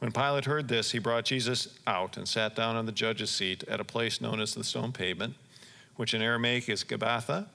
When 0.00 0.10
Pilate 0.10 0.46
heard 0.46 0.66
this, 0.66 0.90
he 0.90 0.98
brought 0.98 1.24
Jesus 1.24 1.78
out 1.86 2.16
and 2.16 2.26
sat 2.26 2.56
down 2.56 2.74
on 2.74 2.86
the 2.86 2.92
judge's 2.92 3.30
seat 3.30 3.62
at 3.68 3.78
a 3.78 3.84
place 3.84 4.20
known 4.20 4.40
as 4.40 4.54
the 4.54 4.64
stone 4.64 4.90
pavement, 4.90 5.34
which 5.94 6.14
in 6.14 6.20
Aramaic 6.20 6.68
is 6.68 6.82
Gabbatha. 6.82 7.46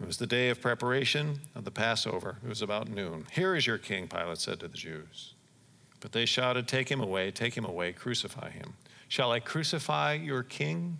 It 0.00 0.06
was 0.06 0.18
the 0.18 0.26
day 0.26 0.50
of 0.50 0.60
preparation 0.60 1.40
of 1.56 1.64
the 1.64 1.72
Passover. 1.72 2.36
It 2.44 2.48
was 2.48 2.62
about 2.62 2.88
noon. 2.88 3.26
Here 3.32 3.56
is 3.56 3.66
your 3.66 3.78
king, 3.78 4.06
Pilate 4.06 4.38
said 4.38 4.60
to 4.60 4.68
the 4.68 4.76
Jews. 4.76 5.34
But 6.04 6.12
they 6.12 6.26
shouted, 6.26 6.68
Take 6.68 6.90
him 6.90 7.00
away, 7.00 7.30
take 7.30 7.56
him 7.56 7.64
away, 7.64 7.94
crucify 7.94 8.50
him. 8.50 8.74
Shall 9.08 9.32
I 9.32 9.40
crucify 9.40 10.12
your 10.12 10.42
king? 10.42 10.98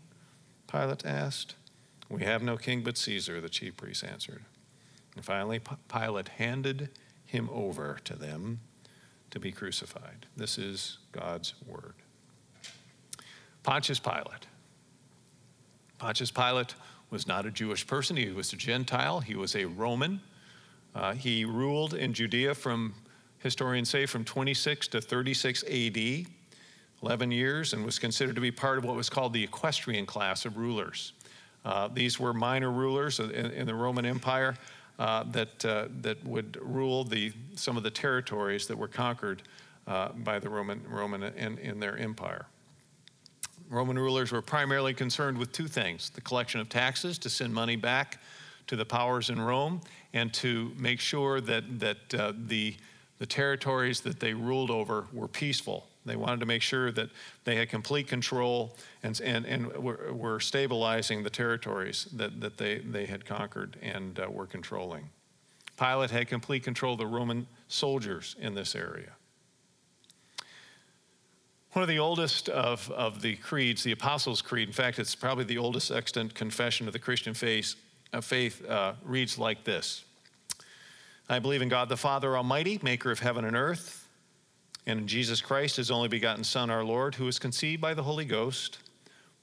Pilate 0.67 1.05
asked. 1.05 1.57
We 2.09 2.25
have 2.25 2.43
no 2.43 2.57
king 2.57 2.83
but 2.83 2.97
Caesar, 2.97 3.39
the 3.43 3.51
chief 3.51 3.77
priests 3.77 4.03
answered. 4.03 4.47
And 5.15 5.23
finally, 5.23 5.61
Pilate 5.93 6.29
handed 6.29 6.89
him 7.27 7.51
over 7.53 7.99
to 8.05 8.17
them 8.17 8.61
to 9.31 9.39
be 9.39 9.53
crucified. 9.53 10.25
This 10.39 10.57
is 10.57 10.97
God's 11.13 11.53
word. 11.67 11.97
Pontius 13.63 13.99
Pilate. 13.99 14.47
Pontius 15.99 16.31
Pilate 16.31 16.77
was 17.11 17.27
not 17.27 17.45
a 17.45 17.51
Jewish 17.51 17.87
person, 17.87 18.17
he 18.17 18.31
was 18.31 18.55
a 18.55 18.57
Gentile, 18.57 19.21
he 19.21 19.35
was 19.35 19.55
a 19.55 19.67
Roman. 19.67 20.23
Uh, 20.95 21.13
he 21.13 21.45
ruled 21.45 21.93
in 21.93 22.15
Judea 22.15 22.55
from 22.55 22.95
historians 23.45 23.91
say 23.91 24.07
from 24.07 24.25
26 24.25 24.89
to 24.89 25.01
36 25.01 25.65
AD, 25.65 26.27
11 27.03 27.31
years, 27.31 27.75
and 27.75 27.85
was 27.85 27.99
considered 27.99 28.35
to 28.35 28.41
be 28.41 28.51
part 28.51 28.79
of 28.79 28.85
what 28.85 28.97
was 28.97 29.11
called 29.11 29.35
the 29.35 29.45
equestrian 29.45 30.07
class 30.07 30.47
of 30.47 30.57
rulers. 30.57 31.13
Uh, 31.65 31.89
these 31.89 32.19
were 32.19 32.33
minor 32.33 32.73
rulers 32.73 33.21
in, 33.21 33.31
in 33.31 33.67
the 33.67 33.75
Roman 33.75 34.07
Empire 34.07 34.57
uh, 34.99 35.25
that, 35.25 35.65
uh, 35.65 35.89
that 36.01 36.25
would 36.25 36.59
rule 36.63 37.05
the, 37.05 37.33
some 37.55 37.77
of 37.77 37.83
the 37.83 37.91
territories 37.91 38.67
that 38.67 38.77
were 38.77 38.89
conquered 38.89 39.43
uh, 39.87 40.09
by 40.09 40.39
the 40.39 40.49
Roman, 40.49 40.81
Roman 40.89 41.23
in, 41.23 41.59
in 41.59 41.79
their 41.79 41.99
empire. 41.99 42.47
Roman 43.69 43.99
rulers 43.99 44.33
were 44.33 44.43
primarily 44.43 44.95
concerned 44.95 45.37
with 45.37 45.53
two 45.53 45.69
things 45.69 46.11
the 46.11 46.21
collection 46.23 46.61
of 46.61 46.71
taxes 46.71 47.19
to 47.19 47.29
send 47.29 47.53
money 47.53 47.77
back 47.77 48.21
to 48.69 48.77
the 48.77 48.85
powers 48.85 49.29
in 49.29 49.39
Rome 49.39 49.83
and 50.15 50.33
to 50.35 50.73
make 50.79 51.01
sure 51.01 51.43
that, 51.43 51.81
that 51.81 52.15
uh, 52.15 52.33
the 52.47 52.77
the 53.19 53.27
territories 53.27 54.01
that 54.01 54.21
they 54.21 54.35
ruled 54.35 54.71
over 54.71 55.07
were 55.13 55.29
peaceful. 55.29 55.87
They 56.05 56.17
wanted 56.17 56.41
to 56.41 56.47
make 56.47 56.63
sure 56.63 56.93
that 56.93 57.09
they 57.45 57.57
had 57.57 57.71
complete 57.71 58.09
control 58.09 58.77
and, 59.03 59.19
and, 59.21 59.47
and 59.47 59.73
were, 59.73 60.13
were 60.13 60.41
stabilizing 60.41 61.23
the 61.23 61.31
territories 61.31 62.09
that, 62.13 62.41
that 62.41 62.59
they, 62.59 62.79
they 62.79 63.07
had 63.07 63.25
conquered 63.25 63.79
and 63.81 64.19
uh, 64.19 64.31
were 64.31 64.47
controlling. 64.47 65.09
Pilate 65.79 66.11
had 66.11 66.29
complete 66.29 66.63
control 66.63 66.93
of 66.93 66.99
the 66.99 67.07
Roman 67.07 67.47
soldiers 67.69 68.37
in 68.39 68.55
this 68.55 68.75
area. 68.75 69.13
One 71.73 71.83
of 71.83 71.89
the 71.89 71.99
oldest 71.99 72.49
of, 72.49 72.89
of 72.93 73.21
the 73.21 73.35
creeds, 73.37 73.83
the 73.83 73.91
Apostles' 73.91 74.41
Creed, 74.41 74.69
in 74.69 74.75
fact, 74.75 75.01
it's 75.01 75.17
probably 75.17 75.43
the 75.43 75.59
oldest 75.59 75.91
extant 75.91 76.33
confession 76.35 76.87
of 76.87 76.93
the 76.93 77.01
Christian 77.01 77.35
faith, 77.35 77.75
uh, 78.13 78.21
faith 78.21 78.65
uh, 78.69 78.93
reads 79.03 79.39
like 79.39 79.65
this 79.65 80.05
I 81.29 81.39
believe 81.39 81.63
in 81.63 81.69
God 81.69 81.89
the 81.89 81.97
Father 81.97 82.37
Almighty, 82.37 82.79
maker 82.83 83.11
of 83.11 83.21
heaven 83.21 83.45
and 83.45 83.57
earth, 83.57 84.09
and 84.87 85.01
in 85.01 85.07
Jesus 85.07 85.41
Christ, 85.41 85.77
his 85.77 85.91
only 85.91 86.09
begotten 86.09 86.45
Son, 86.45 86.71
our 86.71 86.85
Lord, 86.85 87.15
who 87.15 87.25
was 87.25 87.39
conceived 87.39 87.81
by 87.81 87.95
the 87.95 88.03
Holy 88.03 88.25
Ghost, 88.25 88.79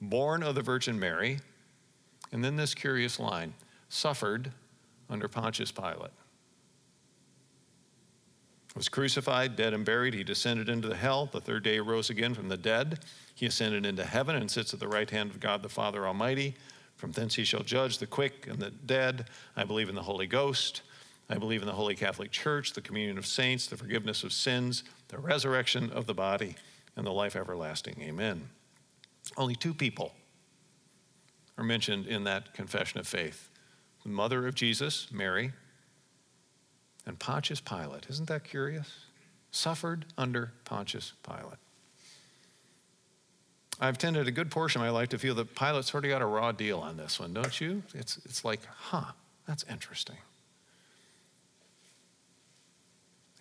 born 0.00 0.42
of 0.42 0.54
the 0.54 0.62
Virgin 0.62 0.98
Mary, 0.98 1.40
and 2.30 2.44
then 2.44 2.56
this 2.56 2.74
curious 2.74 3.18
line 3.18 3.54
suffered 3.88 4.52
under 5.10 5.28
Pontius 5.28 5.72
Pilate 5.72 6.12
was 8.74 8.88
crucified, 8.88 9.56
dead, 9.56 9.74
and 9.74 9.84
buried. 9.84 10.14
He 10.14 10.24
descended 10.24 10.68
into 10.68 10.88
the 10.88 10.96
hell. 10.96 11.26
The 11.26 11.40
third 11.40 11.62
day 11.62 11.74
he 11.74 11.80
rose 11.80 12.10
again 12.10 12.34
from 12.34 12.48
the 12.48 12.56
dead. 12.56 13.00
He 13.34 13.46
ascended 13.46 13.84
into 13.84 14.04
heaven 14.04 14.36
and 14.36 14.50
sits 14.50 14.72
at 14.72 14.80
the 14.80 14.88
right 14.88 15.08
hand 15.08 15.30
of 15.30 15.40
God 15.40 15.62
the 15.62 15.68
Father 15.68 16.06
Almighty. 16.06 16.54
From 16.96 17.12
thence 17.12 17.34
he 17.34 17.44
shall 17.44 17.62
judge 17.62 17.98
the 17.98 18.06
quick 18.06 18.46
and 18.48 18.58
the 18.58 18.70
dead. 18.70 19.26
I 19.56 19.64
believe 19.64 19.88
in 19.88 19.94
the 19.94 20.02
Holy 20.02 20.26
Ghost. 20.26 20.82
I 21.32 21.38
believe 21.38 21.62
in 21.62 21.66
the 21.66 21.72
Holy 21.72 21.94
Catholic 21.94 22.30
Church, 22.30 22.74
the 22.74 22.82
communion 22.82 23.16
of 23.16 23.24
saints, 23.24 23.66
the 23.66 23.76
forgiveness 23.78 24.22
of 24.22 24.34
sins, 24.34 24.84
the 25.08 25.16
resurrection 25.16 25.90
of 25.90 26.06
the 26.06 26.12
body, 26.12 26.56
and 26.94 27.06
the 27.06 27.10
life 27.10 27.36
everlasting. 27.36 27.96
Amen. 28.02 28.50
Only 29.38 29.54
two 29.54 29.72
people 29.72 30.12
are 31.56 31.64
mentioned 31.64 32.06
in 32.06 32.24
that 32.24 32.52
confession 32.52 33.00
of 33.00 33.08
faith 33.08 33.48
the 34.02 34.10
mother 34.10 34.46
of 34.46 34.54
Jesus, 34.54 35.08
Mary, 35.10 35.52
and 37.06 37.18
Pontius 37.18 37.62
Pilate. 37.62 38.06
Isn't 38.10 38.28
that 38.28 38.44
curious? 38.44 39.06
Suffered 39.50 40.04
under 40.18 40.52
Pontius 40.64 41.14
Pilate. 41.22 41.58
I've 43.80 43.96
tended 43.96 44.28
a 44.28 44.32
good 44.32 44.50
portion 44.50 44.82
of 44.82 44.86
my 44.86 44.90
life 44.90 45.08
to 45.10 45.18
feel 45.18 45.34
that 45.36 45.54
Pilate 45.54 45.86
sort 45.86 46.04
of 46.04 46.10
got 46.10 46.20
a 46.20 46.26
raw 46.26 46.52
deal 46.52 46.80
on 46.80 46.98
this 46.98 47.18
one, 47.18 47.32
don't 47.32 47.58
you? 47.58 47.82
It's, 47.94 48.18
it's 48.26 48.44
like, 48.44 48.60
huh, 48.66 49.12
that's 49.46 49.64
interesting. 49.70 50.18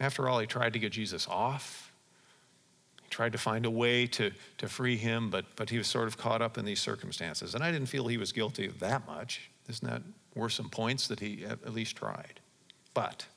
After 0.01 0.27
all, 0.27 0.39
he 0.39 0.47
tried 0.47 0.73
to 0.73 0.79
get 0.79 0.91
Jesus 0.91 1.27
off. 1.27 1.93
He 3.03 3.09
tried 3.09 3.33
to 3.33 3.37
find 3.37 3.67
a 3.67 3.69
way 3.69 4.07
to, 4.07 4.31
to 4.57 4.67
free 4.67 4.97
him, 4.97 5.29
but, 5.29 5.45
but 5.55 5.69
he 5.69 5.77
was 5.77 5.85
sort 5.85 6.07
of 6.07 6.17
caught 6.17 6.41
up 6.41 6.57
in 6.57 6.65
these 6.65 6.81
circumstances. 6.81 7.53
And 7.53 7.63
I 7.63 7.71
didn't 7.71 7.87
feel 7.87 8.07
he 8.07 8.17
was 8.17 8.31
guilty 8.31 8.65
of 8.65 8.79
that 8.79 9.05
much. 9.05 9.51
Isn't 9.69 9.87
that 9.87 10.01
worth 10.33 10.53
some 10.53 10.69
points 10.69 11.07
that 11.07 11.19
he 11.19 11.45
at 11.45 11.71
least 11.71 11.95
tried? 11.95 12.39
But 12.95 13.27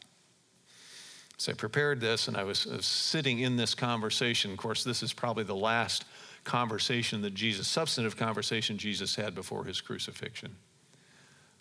so 1.36 1.52
I 1.52 1.54
prepared 1.54 2.00
this 2.00 2.28
and 2.28 2.36
I 2.36 2.44
was, 2.44 2.64
was 2.64 2.86
sitting 2.86 3.40
in 3.40 3.56
this 3.56 3.74
conversation. 3.74 4.50
Of 4.50 4.56
course, 4.56 4.84
this 4.84 5.02
is 5.02 5.12
probably 5.12 5.44
the 5.44 5.54
last 5.54 6.06
conversation 6.44 7.20
that 7.22 7.34
Jesus, 7.34 7.68
substantive 7.68 8.16
conversation 8.16 8.78
Jesus 8.78 9.16
had 9.16 9.34
before 9.34 9.64
his 9.64 9.82
crucifixion. 9.82 10.56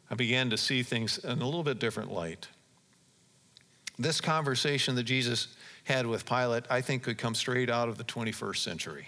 I 0.10 0.16
began 0.16 0.50
to 0.50 0.58
see 0.58 0.82
things 0.82 1.18
in 1.18 1.42
a 1.42 1.46
little 1.46 1.64
bit 1.64 1.80
different 1.80 2.10
light. 2.10 2.48
This 4.00 4.20
conversation 4.22 4.96
that 4.96 5.04
Jesus 5.04 5.48
had 5.84 6.06
with 6.08 6.26
Pilate, 6.26 6.64
I 6.70 6.82
think, 6.82 7.04
could 7.04 7.18
come 7.18 7.36
straight 7.36 7.70
out 7.70 7.90
of 7.90 7.98
the 7.98 8.04
21st 8.04 8.58
century. 8.58 9.08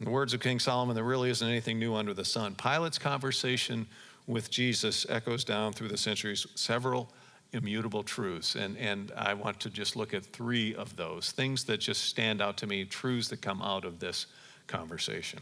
In 0.00 0.06
the 0.06 0.10
words 0.10 0.32
of 0.32 0.40
King 0.40 0.58
Solomon, 0.58 0.94
there 0.94 1.04
really 1.04 1.30
isn't 1.30 1.46
anything 1.46 1.78
new 1.78 1.94
under 1.94 2.14
the 2.14 2.24
sun. 2.24 2.54
Pilate's 2.54 2.98
conversation 2.98 3.86
with 4.26 4.50
Jesus 4.50 5.06
echoes 5.08 5.44
down 5.44 5.72
through 5.72 5.88
the 5.88 5.96
centuries. 5.96 6.46
Several 6.54 7.12
immutable 7.52 8.02
truths. 8.02 8.54
And, 8.54 8.76
and 8.76 9.12
I 9.16 9.34
want 9.34 9.58
to 9.60 9.70
just 9.70 9.96
look 9.96 10.14
at 10.14 10.24
three 10.24 10.74
of 10.74 10.96
those 10.96 11.32
things 11.32 11.64
that 11.64 11.78
just 11.78 12.04
stand 12.04 12.42
out 12.42 12.56
to 12.58 12.66
me, 12.66 12.84
truths 12.84 13.28
that 13.28 13.40
come 13.40 13.62
out 13.62 13.84
of 13.84 13.98
this 13.98 14.26
conversation. 14.66 15.40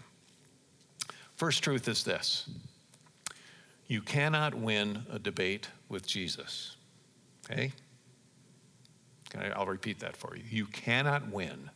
First 1.36 1.62
truth 1.62 1.88
is 1.88 2.04
this 2.04 2.48
you 3.88 4.00
cannot 4.02 4.54
win 4.54 5.04
a 5.12 5.18
debate 5.18 5.68
with 5.88 6.06
Jesus. 6.06 6.76
Okay? 7.44 7.72
Okay? 9.34 9.50
I'll 9.54 9.66
repeat 9.66 10.00
that 10.00 10.16
for 10.16 10.36
you. 10.36 10.42
You 10.48 10.66
cannot 10.66 11.30
win 11.30 11.70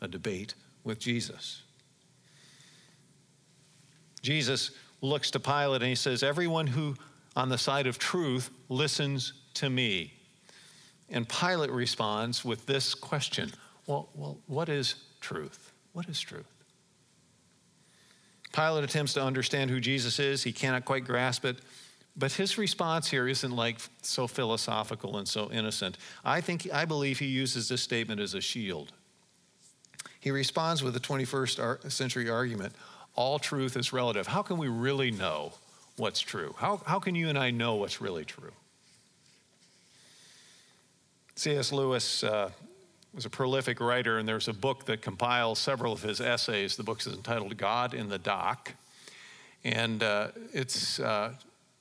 a 0.00 0.08
debate 0.08 0.54
with 0.84 0.98
Jesus. 0.98 1.62
Jesus 4.22 4.70
looks 5.00 5.30
to 5.30 5.40
Pilate 5.40 5.82
and 5.82 5.88
he 5.88 5.94
says, 5.94 6.22
Everyone 6.22 6.66
who 6.66 6.96
on 7.36 7.48
the 7.48 7.58
side 7.58 7.86
of 7.86 7.98
truth 7.98 8.50
listens 8.68 9.32
to 9.54 9.70
me. 9.70 10.12
And 11.08 11.28
Pilate 11.28 11.70
responds 11.70 12.44
with 12.44 12.66
this 12.66 12.94
question 12.94 13.52
Well, 13.86 14.08
well 14.14 14.38
what 14.46 14.68
is 14.68 14.96
truth? 15.20 15.72
What 15.92 16.08
is 16.08 16.20
truth? 16.20 16.46
Pilate 18.52 18.84
attempts 18.84 19.14
to 19.14 19.22
understand 19.22 19.70
who 19.70 19.80
Jesus 19.80 20.18
is. 20.18 20.42
He 20.42 20.52
cannot 20.52 20.84
quite 20.84 21.04
grasp 21.04 21.44
it. 21.44 21.58
But 22.20 22.32
his 22.32 22.58
response 22.58 23.10
here 23.10 23.26
isn't 23.26 23.50
like 23.50 23.78
so 24.02 24.26
philosophical 24.26 25.16
and 25.16 25.26
so 25.26 25.50
innocent. 25.50 25.96
I 26.22 26.42
think, 26.42 26.68
I 26.70 26.84
believe 26.84 27.18
he 27.18 27.26
uses 27.26 27.70
this 27.70 27.80
statement 27.80 28.20
as 28.20 28.34
a 28.34 28.42
shield. 28.42 28.92
He 30.20 30.30
responds 30.30 30.82
with 30.82 30.92
the 30.92 31.00
21st 31.00 31.90
century 31.90 32.28
argument 32.28 32.74
all 33.16 33.38
truth 33.38 33.76
is 33.76 33.92
relative. 33.92 34.26
How 34.26 34.42
can 34.42 34.58
we 34.58 34.68
really 34.68 35.10
know 35.10 35.54
what's 35.96 36.20
true? 36.20 36.54
How, 36.58 36.82
how 36.86 37.00
can 37.00 37.14
you 37.14 37.28
and 37.28 37.38
I 37.38 37.50
know 37.50 37.74
what's 37.76 38.02
really 38.02 38.24
true? 38.24 38.52
C.S. 41.34 41.72
Lewis 41.72 42.22
uh, 42.22 42.50
was 43.14 43.24
a 43.24 43.30
prolific 43.30 43.80
writer, 43.80 44.18
and 44.18 44.28
there's 44.28 44.46
a 44.46 44.52
book 44.52 44.84
that 44.84 45.00
compiles 45.00 45.58
several 45.58 45.92
of 45.92 46.02
his 46.02 46.20
essays. 46.20 46.76
The 46.76 46.82
book 46.82 47.00
is 47.00 47.12
entitled 47.12 47.56
God 47.56 47.94
in 47.94 48.10
the 48.10 48.18
Dock, 48.18 48.74
and 49.64 50.02
uh, 50.02 50.28
its 50.52 51.00
uh, 51.00 51.32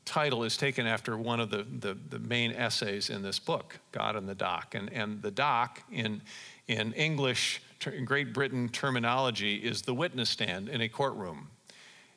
title 0.09 0.43
is 0.43 0.57
taken 0.57 0.87
after 0.87 1.15
one 1.15 1.39
of 1.39 1.51
the, 1.51 1.63
the, 1.79 1.95
the, 2.09 2.17
main 2.17 2.51
essays 2.51 3.11
in 3.11 3.21
this 3.21 3.37
book, 3.37 3.77
God 3.91 4.15
in 4.15 4.25
the 4.25 4.33
Dock. 4.33 4.73
And, 4.73 4.91
and 4.91 5.21
the 5.21 5.29
dock 5.29 5.83
in, 5.91 6.21
in 6.67 6.93
English, 6.93 7.61
in 7.85 8.05
Great 8.05 8.33
Britain 8.33 8.69
terminology, 8.69 9.57
is 9.57 9.83
the 9.83 9.93
witness 9.93 10.31
stand 10.31 10.67
in 10.67 10.81
a 10.81 10.89
courtroom. 10.89 11.49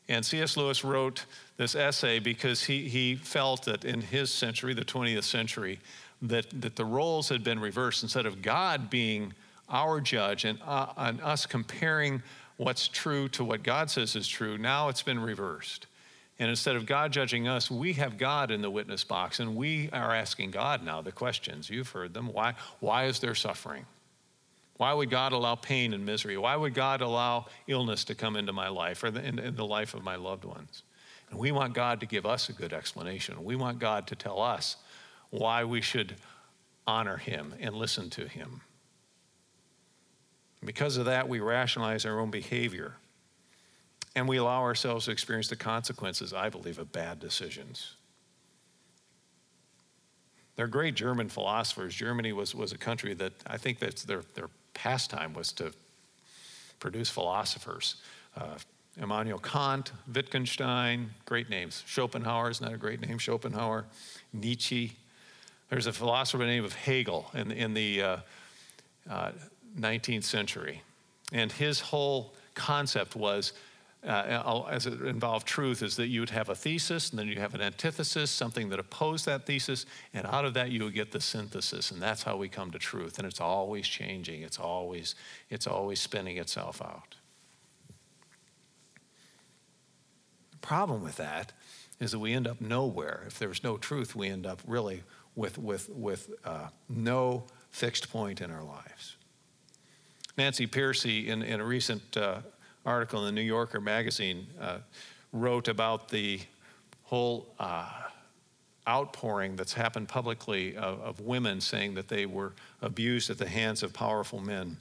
And 0.09 0.25
C.S. 0.25 0.57
Lewis 0.57 0.83
wrote 0.83 1.27
this 1.59 1.75
essay 1.75 2.19
because 2.19 2.65
he, 2.65 2.89
he 2.89 3.15
felt 3.15 3.67
that 3.67 3.85
in 3.85 4.01
his 4.01 4.31
century, 4.31 4.73
the 4.73 4.85
20th 4.85 5.25
century, 5.25 5.79
that, 6.23 6.47
that 6.63 6.77
the 6.77 6.85
roles 6.87 7.29
had 7.29 7.45
been 7.45 7.61
reversed. 7.61 8.03
Instead 8.03 8.25
of 8.25 8.41
God 8.41 8.89
being 8.89 9.35
our 9.69 10.01
judge 10.01 10.47
and, 10.47 10.59
uh, 10.65 10.87
and 10.97 11.21
us 11.21 11.45
comparing 11.45 12.23
what's 12.57 12.89
true 12.89 13.29
to 13.29 13.45
what 13.45 13.63
God 13.63 13.91
says 13.91 14.17
is 14.17 14.27
true, 14.27 14.57
now 14.57 14.89
it's 14.89 15.03
been 15.03 15.21
reversed. 15.21 15.87
And 16.43 16.51
instead 16.51 16.75
of 16.75 16.87
God 16.87 17.13
judging 17.13 17.47
us, 17.47 17.71
we 17.71 17.93
have 17.93 18.19
God 18.19 18.51
in 18.51 18.63
the 18.63 18.71
witness 18.71 19.05
box, 19.05 19.39
and 19.39 19.55
we 19.55 19.89
are 19.93 20.13
asking 20.13 20.51
God 20.51 20.83
now 20.83 21.01
the 21.01 21.13
questions. 21.13 21.71
You've 21.71 21.91
heard 21.91 22.15
them. 22.15 22.33
Why, 22.33 22.55
why 22.81 23.05
is 23.05 23.21
there 23.21 23.37
suffering? 23.37 23.87
Why 24.77 24.93
would 24.93 25.09
God 25.09 25.31
allow 25.31 25.55
pain 25.55 25.95
and 25.95 26.05
misery? 26.05 26.37
Why 26.37 26.57
would 26.57 26.75
God 26.75 27.01
allow 27.01 27.47
illness 27.69 28.03
to 28.07 28.17
come 28.17 28.35
into 28.35 28.53
my 28.53 28.67
life 28.67 29.05
or 29.05 29.07
in, 29.07 29.39
in 29.39 29.55
the 29.55 29.65
life 29.65 29.95
of 29.95 30.03
my 30.03 30.17
loved 30.17 30.45
ones? 30.45 30.83
And 31.31 31.39
we 31.39 31.53
want 31.53 31.75
God 31.75 32.01
to 32.01 32.07
give 32.07 32.27
us 32.27 32.49
a 32.49 32.53
good 32.53 32.73
explanation. 32.73 33.45
We 33.45 33.55
want 33.55 33.79
God 33.79 34.09
to 34.09 34.17
tell 34.17 34.43
us 34.43 34.75
why 35.31 35.63
we 35.63 35.81
should 35.81 36.17
honor 36.89 37.19
him 37.19 37.55
and 37.61 37.77
listen 37.77 38.11
to 38.11 38.27
him. 38.27 38.63
Because 40.65 40.97
of 40.97 41.05
that, 41.05 41.29
we 41.29 41.39
rationalize 41.39 42.05
our 42.05 42.19
own 42.19 42.33
behavior 42.33 42.97
and 44.15 44.29
we 44.29 44.37
allow 44.37 44.61
ourselves 44.63 45.07
to 45.07 45.11
experience 45.11 45.49
the 45.49 45.57
consequences, 45.57 46.33
I 46.33 46.49
believe, 46.49 46.79
of 46.79 46.93
bad 46.93 47.19
decisions. 47.19 47.97
They're 50.57 50.67
great 50.67 50.95
German 50.95 51.29
philosophers. 51.29 51.95
Germany 51.95 52.33
was, 52.33 52.55
was 52.55 52.73
a 52.73 52.79
country 52.79 53.15
that 53.15 53.33
I 53.47 53.57
think 53.57 53.79
that 53.79 53.97
their, 53.99 54.23
their 54.35 54.51
pastime 54.75 55.33
was 55.33 55.53
to 55.53 55.73
produce 56.79 57.09
philosophers. 57.09 57.97
Uh, 58.37 58.59
Immanuel 59.01 59.39
Kant, 59.39 59.93
Wittgenstein, 60.13 61.11
great 61.25 61.49
names. 61.49 61.83
Schopenhauer 61.87 62.51
is 62.51 62.61
not 62.61 62.75
a 62.75 62.77
great 62.77 63.01
name, 63.01 63.19
Schopenhauer. 63.19 63.87
Nietzsche, 64.35 64.93
there's 65.71 65.87
a 65.87 65.93
philosopher 65.93 66.39
by 66.39 66.45
the 66.45 66.51
name 66.51 66.65
of 66.65 66.75
Hegel 66.75 67.31
in, 67.33 67.51
in 67.51 67.73
the 67.73 68.03
uh, 68.03 68.17
uh, 69.09 69.31
19th 69.79 70.25
century. 70.25 70.83
And 71.33 71.51
his 71.51 71.81
whole 71.81 72.35
concept 72.55 73.17
was, 73.17 73.55
uh, 74.07 74.65
as 74.69 74.87
it 74.87 75.01
involved 75.03 75.47
truth, 75.47 75.83
is 75.83 75.97
that 75.97 76.09
you 76.09 76.21
would 76.21 76.31
have 76.31 76.49
a 76.49 76.55
thesis, 76.55 77.11
and 77.11 77.19
then 77.19 77.29
you 77.29 77.37
have 77.37 77.55
an 77.55 77.61
antithesis, 77.61 78.31
something 78.31 78.69
that 78.71 78.81
opposed 78.81 79.27
that 79.27 79.47
thesis, 79.47 79.87
and 80.13 80.27
out 80.27 80.45
of 80.45 80.55
that 80.55 80.71
you 80.71 80.83
would 80.83 80.95
get 80.95 81.13
the 81.13 81.21
synthesis, 81.21 81.91
and 81.91 82.03
that's 82.03 82.25
how 82.25 82.37
we 82.37 82.49
come 82.49 82.71
to 82.73 82.79
truth. 82.79 83.19
And 83.19 83.27
it's 83.27 83.41
always 83.41 83.87
changing, 83.87 84.43
it's 84.43 84.59
always, 84.59 85.15
it's 85.51 85.67
always 85.67 86.01
spinning 86.01 86.37
itself 86.37 86.83
out. 86.83 87.15
The 90.51 90.59
problem 90.59 91.03
with 91.03 91.17
that 91.17 91.53
is 92.01 92.11
that 92.11 92.19
we 92.19 92.33
end 92.33 92.49
up 92.49 92.61
nowhere. 92.61 93.23
If 93.29 93.39
there's 93.39 93.63
no 93.63 93.77
truth, 93.77 94.17
we 94.17 94.29
end 94.29 94.47
up 94.47 94.61
really 94.67 95.05
with, 95.37 95.59
with, 95.59 95.89
with 95.89 96.31
uh, 96.45 96.69
no 96.89 97.45
fixed 97.71 98.11
point 98.11 98.41
in 98.41 98.51
our 98.51 98.65
lives. 98.65 99.17
Nancy 100.37 100.67
Pearcey, 100.67 101.27
in, 101.27 101.43
in 101.43 101.61
a 101.61 101.65
recent 101.65 102.17
uh, 102.17 102.41
article 102.85 103.21
in 103.21 103.27
the 103.27 103.33
New 103.33 103.47
Yorker 103.47 103.81
magazine, 103.81 104.47
uh, 104.61 104.79
wrote 105.33 105.69
about 105.69 106.09
the 106.09 106.41
whole 107.05 107.55
uh, 107.59 107.89
outpouring 108.89 109.57
that's 109.57 109.73
happened 109.73 110.09
publicly 110.09 110.77
of, 110.77 111.01
of 111.01 111.21
women 111.21 111.61
saying 111.61 111.95
that 111.95 112.09
they 112.09 112.27
were 112.27 112.55
abused 112.81 113.31
at 113.31 113.39
the 113.39 113.49
hands 113.49 113.83
of 113.83 113.93
powerful 113.93 114.41
men. 114.41 114.77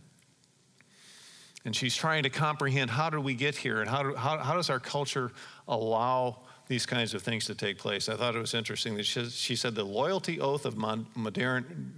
And 1.64 1.76
she's 1.76 1.96
trying 1.96 2.24
to 2.24 2.30
comprehend 2.30 2.90
how 2.90 3.10
did 3.10 3.20
we 3.20 3.36
get 3.36 3.56
here 3.56 3.82
and 3.82 3.90
how, 3.90 4.04
do, 4.04 4.16
how, 4.16 4.38
how 4.40 4.56
does 4.56 4.70
our 4.70 4.80
culture 4.80 5.32
allow 5.68 6.40
these 6.72 6.86
kinds 6.86 7.14
of 7.14 7.22
things 7.22 7.46
to 7.46 7.54
take 7.54 7.78
place. 7.78 8.08
I 8.08 8.16
thought 8.16 8.34
it 8.34 8.40
was 8.40 8.54
interesting 8.54 8.96
that 8.96 9.06
she, 9.06 9.26
she 9.26 9.58
said 9.58 9.76
the 9.76 9.84
loyalty 9.84 10.40
oath 10.40 10.66
of 10.66 10.78
modern, 10.78 11.06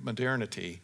modernity 0.01 0.81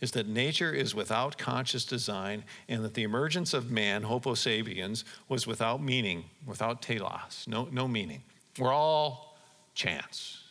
is 0.00 0.10
that 0.12 0.26
nature 0.26 0.72
is 0.72 0.94
without 0.94 1.38
conscious 1.38 1.84
design 1.84 2.44
and 2.68 2.84
that 2.84 2.94
the 2.94 3.02
emergence 3.02 3.54
of 3.54 3.70
man, 3.70 4.02
Homo 4.02 4.34
sapiens, 4.34 5.04
was 5.28 5.46
without 5.46 5.82
meaning, 5.82 6.24
without 6.46 6.82
telos, 6.82 7.44
no, 7.46 7.68
no 7.70 7.88
meaning. 7.88 8.22
We're 8.58 8.72
all 8.72 9.38
chance. 9.74 10.42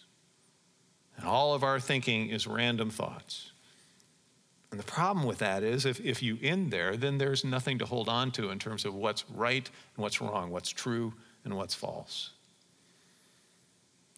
And 1.17 1.27
all 1.27 1.53
of 1.53 1.63
our 1.63 1.79
thinking 1.79 2.29
is 2.29 2.47
random 2.47 2.89
thoughts. 2.89 3.51
And 4.71 4.79
the 4.79 4.85
problem 4.85 5.27
with 5.27 5.37
that 5.37 5.61
is 5.61 5.85
if, 5.85 6.01
if 6.01 6.23
you 6.23 6.39
end 6.41 6.71
there, 6.71 6.97
then 6.97 7.19
there's 7.19 7.45
nothing 7.45 7.77
to 7.77 7.85
hold 7.85 8.09
on 8.09 8.31
to 8.31 8.49
in 8.49 8.57
terms 8.57 8.85
of 8.85 8.95
what's 8.95 9.23
right 9.29 9.69
and 9.95 10.01
what's 10.01 10.19
wrong, 10.19 10.49
what's 10.49 10.69
true 10.69 11.13
and 11.45 11.55
what's 11.55 11.75
false. 11.75 12.31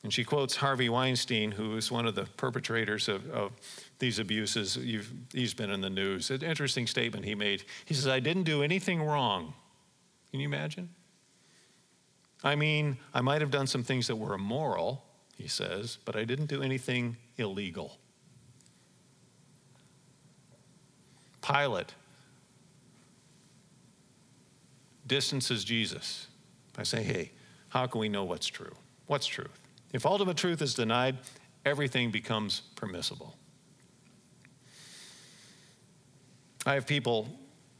And 0.06 0.14
she 0.14 0.24
quotes 0.24 0.58
Harvey 0.58 0.88
Weinstein, 0.88 1.50
who 1.50 1.76
is 1.78 1.92
one 1.92 2.06
of 2.06 2.14
the 2.14 2.26
perpetrators 2.38 3.10
of, 3.10 3.28
of 3.32 3.54
these 3.98 4.20
abuses. 4.20 4.78
You've, 4.78 5.12
he's 5.34 5.56
been 5.56 5.72
in 5.72 5.82
the 5.82 5.90
news. 5.90 6.30
An 6.30 6.44
interesting 6.44 6.86
statement 6.86 7.26
he 7.26 7.34
made. 7.34 7.64
He 7.86 7.96
says, 7.96 8.08
I 8.08 8.20
didn't 8.20 8.44
do 8.44 8.62
anything 8.62 9.02
wrong. 9.02 9.56
Can 10.30 10.42
you 10.42 10.48
imagine? 10.48 10.90
I 12.44 12.54
mean, 12.54 12.98
I 13.16 13.22
might 13.22 13.42
have 13.42 13.50
done 13.50 13.66
some 13.66 13.82
things 13.82 14.06
that 14.06 14.16
were 14.16 14.36
immoral, 14.36 15.04
he 15.40 15.48
says, 15.48 15.98
but 16.06 16.16
I 16.16 16.24
didn't 16.24 16.50
do 16.50 16.62
anything 16.62 17.18
illegal. 17.38 17.98
Pilate 21.42 21.96
distances 25.08 25.64
Jesus 25.64 26.28
by 26.78 26.84
saying, 26.84 27.06
hey, 27.08 27.32
how 27.70 27.88
can 27.88 28.00
we 28.00 28.08
know 28.08 28.24
what's 28.24 28.46
true? 28.46 28.76
What's 29.08 29.26
truth? 29.26 29.65
If 29.96 30.06
ultimate 30.06 30.36
truth 30.36 30.62
is 30.62 30.74
denied, 30.74 31.20
everything 31.64 32.12
becomes 32.12 32.64
permissible. 32.76 33.34
I 36.66 36.74
have 36.74 36.86
people 36.86 37.30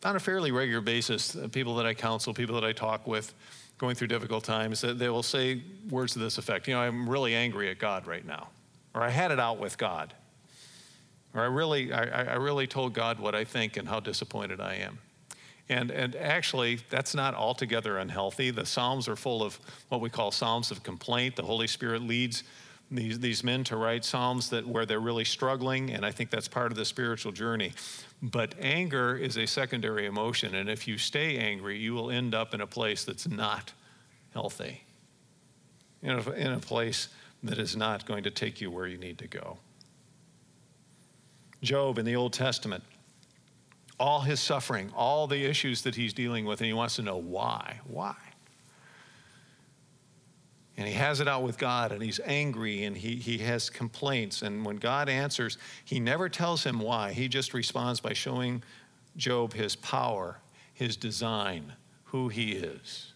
on 0.02 0.16
a 0.16 0.20
fairly 0.22 0.54
regular 0.54 0.80
basis, 0.80 1.36
uh, 1.36 1.50
people 1.50 1.76
that 1.76 1.86
I 1.86 1.94
counsel, 1.94 2.34
people 2.34 2.56
that 2.56 2.64
I 2.64 2.72
talk 2.72 3.06
with, 3.06 3.34
going 3.78 3.96
through 3.96 4.08
difficult 4.08 4.46
times, 4.46 4.80
that 4.80 4.98
they 4.98 5.10
will 5.10 5.24
say 5.24 5.62
words 5.90 6.14
to 6.14 6.20
this 6.20 6.38
effect. 6.38 6.70
You 6.70 6.76
know, 6.76 6.80
I'm 6.80 7.10
really 7.10 7.36
angry 7.36 7.70
at 7.70 7.80
God 7.80 8.08
right 8.08 8.26
now, 8.26 8.48
or 8.94 9.02
I 9.02 9.10
had 9.10 9.32
it 9.32 9.40
out 9.42 9.60
with 9.60 9.78
God. 9.78 10.14
Or 11.34 11.42
I 11.42 11.48
really, 11.48 11.92
I, 11.92 12.32
I 12.32 12.36
really 12.36 12.66
told 12.66 12.94
God 12.94 13.20
what 13.20 13.36
I 13.36 13.44
think 13.44 13.76
and 13.76 13.90
how 13.90 14.00
disappointed 14.00 14.62
I 14.62 14.76
am. 14.76 15.00
And, 15.68 15.90
and 15.90 16.16
actually, 16.16 16.80
that's 16.90 17.16
not 17.16 17.34
altogether 17.34 17.98
unhealthy. 17.98 18.52
The 18.52 18.66
Psalms 18.66 19.08
are 19.08 19.16
full 19.16 19.44
of 19.44 19.60
what 19.90 20.00
we 20.00 20.10
call 20.10 20.32
Psalms 20.32 20.70
of 20.70 20.84
complaint. 20.84 21.36
The 21.36 21.44
Holy 21.44 21.68
Spirit 21.68 22.04
leads 22.04 22.44
these, 22.92 23.20
these 23.20 23.44
men 23.44 23.64
to 23.66 23.76
write 23.76 24.06
Psalms 24.06 24.50
that, 24.52 24.68
where 24.68 24.86
they're 24.86 25.00
really 25.00 25.26
struggling, 25.26 25.92
and 25.92 26.06
I 26.06 26.12
think 26.12 26.30
that's 26.30 26.48
part 26.48 26.72
of 26.72 26.78
the 26.78 26.86
spiritual 26.86 27.32
journey. 27.32 27.74
But 28.22 28.54
anger 28.60 29.16
is 29.16 29.38
a 29.38 29.48
secondary 29.48 30.06
emotion, 30.06 30.54
and 30.54 30.70
if 30.70 30.88
you 30.88 31.00
stay 31.00 31.38
angry, 31.38 31.80
you 31.80 31.94
will 31.96 32.12
end 32.12 32.36
up 32.36 32.54
in 32.54 32.62
a 32.62 32.68
place 32.68 33.04
that's 33.04 33.28
not 33.28 33.74
healthy, 34.34 34.84
in 36.04 36.12
a, 36.12 36.32
in 36.32 36.52
a 36.52 36.60
place 36.60 37.10
that 37.44 37.58
is 37.58 37.76
not 37.76 38.06
going 38.06 38.24
to 38.24 38.32
take 38.32 38.62
you 38.62 38.70
where 38.70 38.86
you 38.86 38.98
need 38.98 39.18
to 39.18 39.28
go. 39.28 39.58
Job 41.64 41.98
in 41.98 42.06
the 42.06 42.16
Old 42.16 42.34
Testament, 42.34 42.84
all 44.06 44.22
his 44.22 44.40
suffering, 44.40 44.92
all 44.96 45.26
the 45.26 45.46
issues 45.46 45.82
that 45.82 45.96
he's 45.96 46.14
dealing 46.14 46.46
with, 46.46 46.62
and 46.62 46.68
he 46.68 46.74
wants 46.74 46.96
to 46.98 47.02
know 47.02 47.18
why. 47.18 47.80
Why? 47.88 48.16
And 50.78 50.88
he 50.88 50.94
has 50.94 51.22
it 51.22 51.28
out 51.28 51.42
with 51.42 51.58
God, 51.58 51.92
and 51.92 52.04
he's 52.04 52.20
angry, 52.24 52.84
and 52.84 52.96
he, 52.96 53.16
he 53.16 53.40
has 53.40 53.68
complaints. 53.68 54.44
And 54.44 54.64
when 54.64 54.76
God 54.76 55.10
answers, 55.10 55.58
he 55.84 56.00
never 56.00 56.30
tells 56.30 56.64
him 56.64 56.78
why. 56.78 57.14
He 57.14 57.28
just 57.28 57.56
responds 57.56 58.00
by 58.00 58.14
showing 58.14 58.62
Job 59.18 59.54
his 59.54 59.76
power, 59.76 60.38
his 60.72 60.96
design, 60.96 61.74
who 62.04 62.28
he 62.28 62.52
is, 62.52 63.12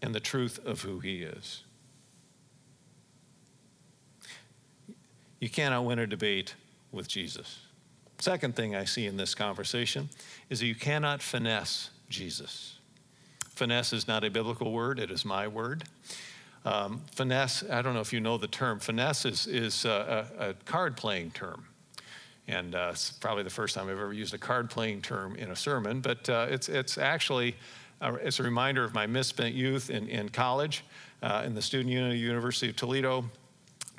and 0.00 0.14
the 0.14 0.20
truth 0.20 0.58
of 0.64 0.80
who 0.80 1.00
he 1.00 1.24
is. 1.24 1.62
You 5.40 5.50
cannot 5.50 5.84
win 5.84 5.98
a 5.98 6.06
debate 6.06 6.54
with 6.90 7.06
Jesus. 7.06 7.67
Second 8.18 8.56
thing 8.56 8.74
I 8.74 8.84
see 8.84 9.06
in 9.06 9.16
this 9.16 9.34
conversation 9.34 10.08
is 10.50 10.60
that 10.60 10.66
you 10.66 10.74
cannot 10.74 11.22
finesse 11.22 11.90
Jesus. 12.08 12.78
Finesse 13.50 13.92
is 13.92 14.08
not 14.08 14.24
a 14.24 14.30
biblical 14.30 14.72
word, 14.72 14.98
it 14.98 15.10
is 15.10 15.24
my 15.24 15.46
word. 15.46 15.84
Um, 16.64 17.02
finesse, 17.14 17.64
I 17.70 17.82
don't 17.82 17.94
know 17.94 18.00
if 18.00 18.12
you 18.12 18.20
know 18.20 18.36
the 18.36 18.48
term, 18.48 18.80
finesse 18.80 19.24
is, 19.24 19.46
is 19.46 19.84
a, 19.84 20.26
a 20.38 20.54
card 20.64 20.96
playing 20.96 21.30
term. 21.30 21.66
And 22.48 22.74
uh, 22.74 22.90
it's 22.92 23.12
probably 23.12 23.44
the 23.44 23.50
first 23.50 23.74
time 23.74 23.84
I've 23.84 23.92
ever 23.92 24.12
used 24.12 24.34
a 24.34 24.38
card 24.38 24.70
playing 24.70 25.02
term 25.02 25.36
in 25.36 25.50
a 25.50 25.56
sermon, 25.56 26.00
but 26.00 26.28
uh, 26.28 26.46
it's, 26.48 26.68
it's 26.68 26.98
actually 26.98 27.56
uh, 28.00 28.16
it's 28.22 28.38
a 28.38 28.42
reminder 28.42 28.84
of 28.84 28.94
my 28.94 29.06
misspent 29.06 29.54
youth 29.54 29.90
in, 29.90 30.08
in 30.08 30.28
college 30.28 30.84
uh, 31.22 31.42
in 31.44 31.54
the 31.54 31.62
student 31.62 31.90
union 31.90 32.06
of 32.08 32.12
the 32.12 32.18
University 32.18 32.68
of 32.68 32.76
Toledo 32.76 33.24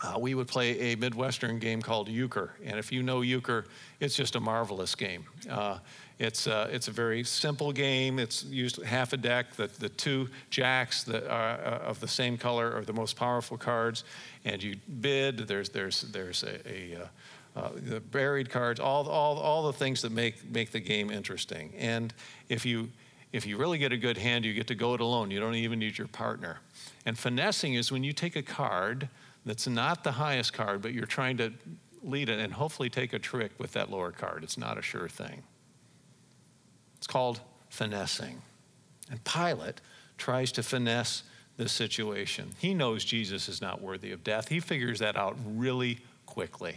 uh, 0.01 0.17
we 0.17 0.33
would 0.33 0.47
play 0.47 0.93
a 0.93 0.95
Midwestern 0.95 1.59
game 1.59 1.81
called 1.81 2.07
euchre. 2.07 2.53
And 2.63 2.79
if 2.79 2.91
you 2.91 3.03
know 3.03 3.21
euchre, 3.21 3.65
it's 3.99 4.15
just 4.15 4.35
a 4.35 4.39
marvelous 4.39 4.95
game. 4.95 5.25
Uh, 5.49 5.79
it's, 6.19 6.47
uh, 6.47 6.69
it's 6.71 6.87
a 6.87 6.91
very 6.91 7.23
simple 7.23 7.71
game. 7.71 8.19
It's 8.19 8.43
used 8.45 8.81
half 8.83 9.13
a 9.13 9.17
deck. 9.17 9.55
The, 9.55 9.67
the 9.67 9.89
two 9.89 10.29
jacks 10.49 11.03
that 11.03 11.29
are 11.29 11.59
uh, 11.59 11.89
of 11.89 11.99
the 11.99 12.07
same 12.07 12.37
color 12.37 12.73
are 12.75 12.83
the 12.83 12.93
most 12.93 13.15
powerful 13.15 13.57
cards. 13.57 14.03
And 14.45 14.61
you 14.61 14.75
bid. 15.01 15.47
There's, 15.47 15.69
there's, 15.69 16.01
there's 16.01 16.43
a, 16.43 16.69
a 16.69 17.01
uh, 17.03 17.07
uh, 17.55 17.71
the 17.75 17.99
buried 17.99 18.49
cards, 18.49 18.79
all, 18.79 19.09
all, 19.09 19.37
all 19.37 19.63
the 19.63 19.73
things 19.73 20.01
that 20.03 20.11
make, 20.11 20.49
make 20.49 20.71
the 20.71 20.79
game 20.79 21.09
interesting. 21.09 21.73
And 21.77 22.13
if 22.47 22.65
you, 22.65 22.89
if 23.33 23.45
you 23.45 23.57
really 23.57 23.77
get 23.77 23.91
a 23.91 23.97
good 23.97 24.17
hand, 24.17 24.45
you 24.45 24.53
get 24.53 24.67
to 24.67 24.75
go 24.75 24.93
it 24.93 25.01
alone. 25.01 25.31
You 25.31 25.39
don't 25.39 25.55
even 25.55 25.79
need 25.79 25.97
your 25.97 26.07
partner. 26.07 26.59
And 27.05 27.17
finessing 27.17 27.73
is 27.73 27.91
when 27.91 28.03
you 28.03 28.13
take 28.13 28.35
a 28.35 28.43
card 28.43 29.09
that's 29.45 29.67
not 29.67 30.03
the 30.03 30.11
highest 30.11 30.53
card, 30.53 30.81
but 30.81 30.93
you're 30.93 31.05
trying 31.05 31.37
to 31.37 31.53
lead 32.01 32.29
it 32.29 32.39
and 32.39 32.53
hopefully 32.53 32.89
take 32.89 33.13
a 33.13 33.19
trick 33.19 33.51
with 33.57 33.73
that 33.73 33.89
lower 33.89 34.11
card. 34.11 34.43
It's 34.43 34.57
not 34.57 34.77
a 34.77 34.81
sure 34.81 35.09
thing. 35.09 35.43
It's 36.97 37.07
called 37.07 37.41
finessing. 37.69 38.41
And 39.09 39.23
Pilate 39.23 39.81
tries 40.17 40.51
to 40.53 40.63
finesse 40.63 41.23
this 41.57 41.71
situation. 41.71 42.51
He 42.59 42.73
knows 42.73 43.03
Jesus 43.03 43.49
is 43.49 43.61
not 43.61 43.81
worthy 43.81 44.11
of 44.11 44.23
death. 44.23 44.47
He 44.47 44.59
figures 44.59 44.99
that 44.99 45.17
out 45.17 45.37
really 45.45 45.99
quickly. 46.25 46.75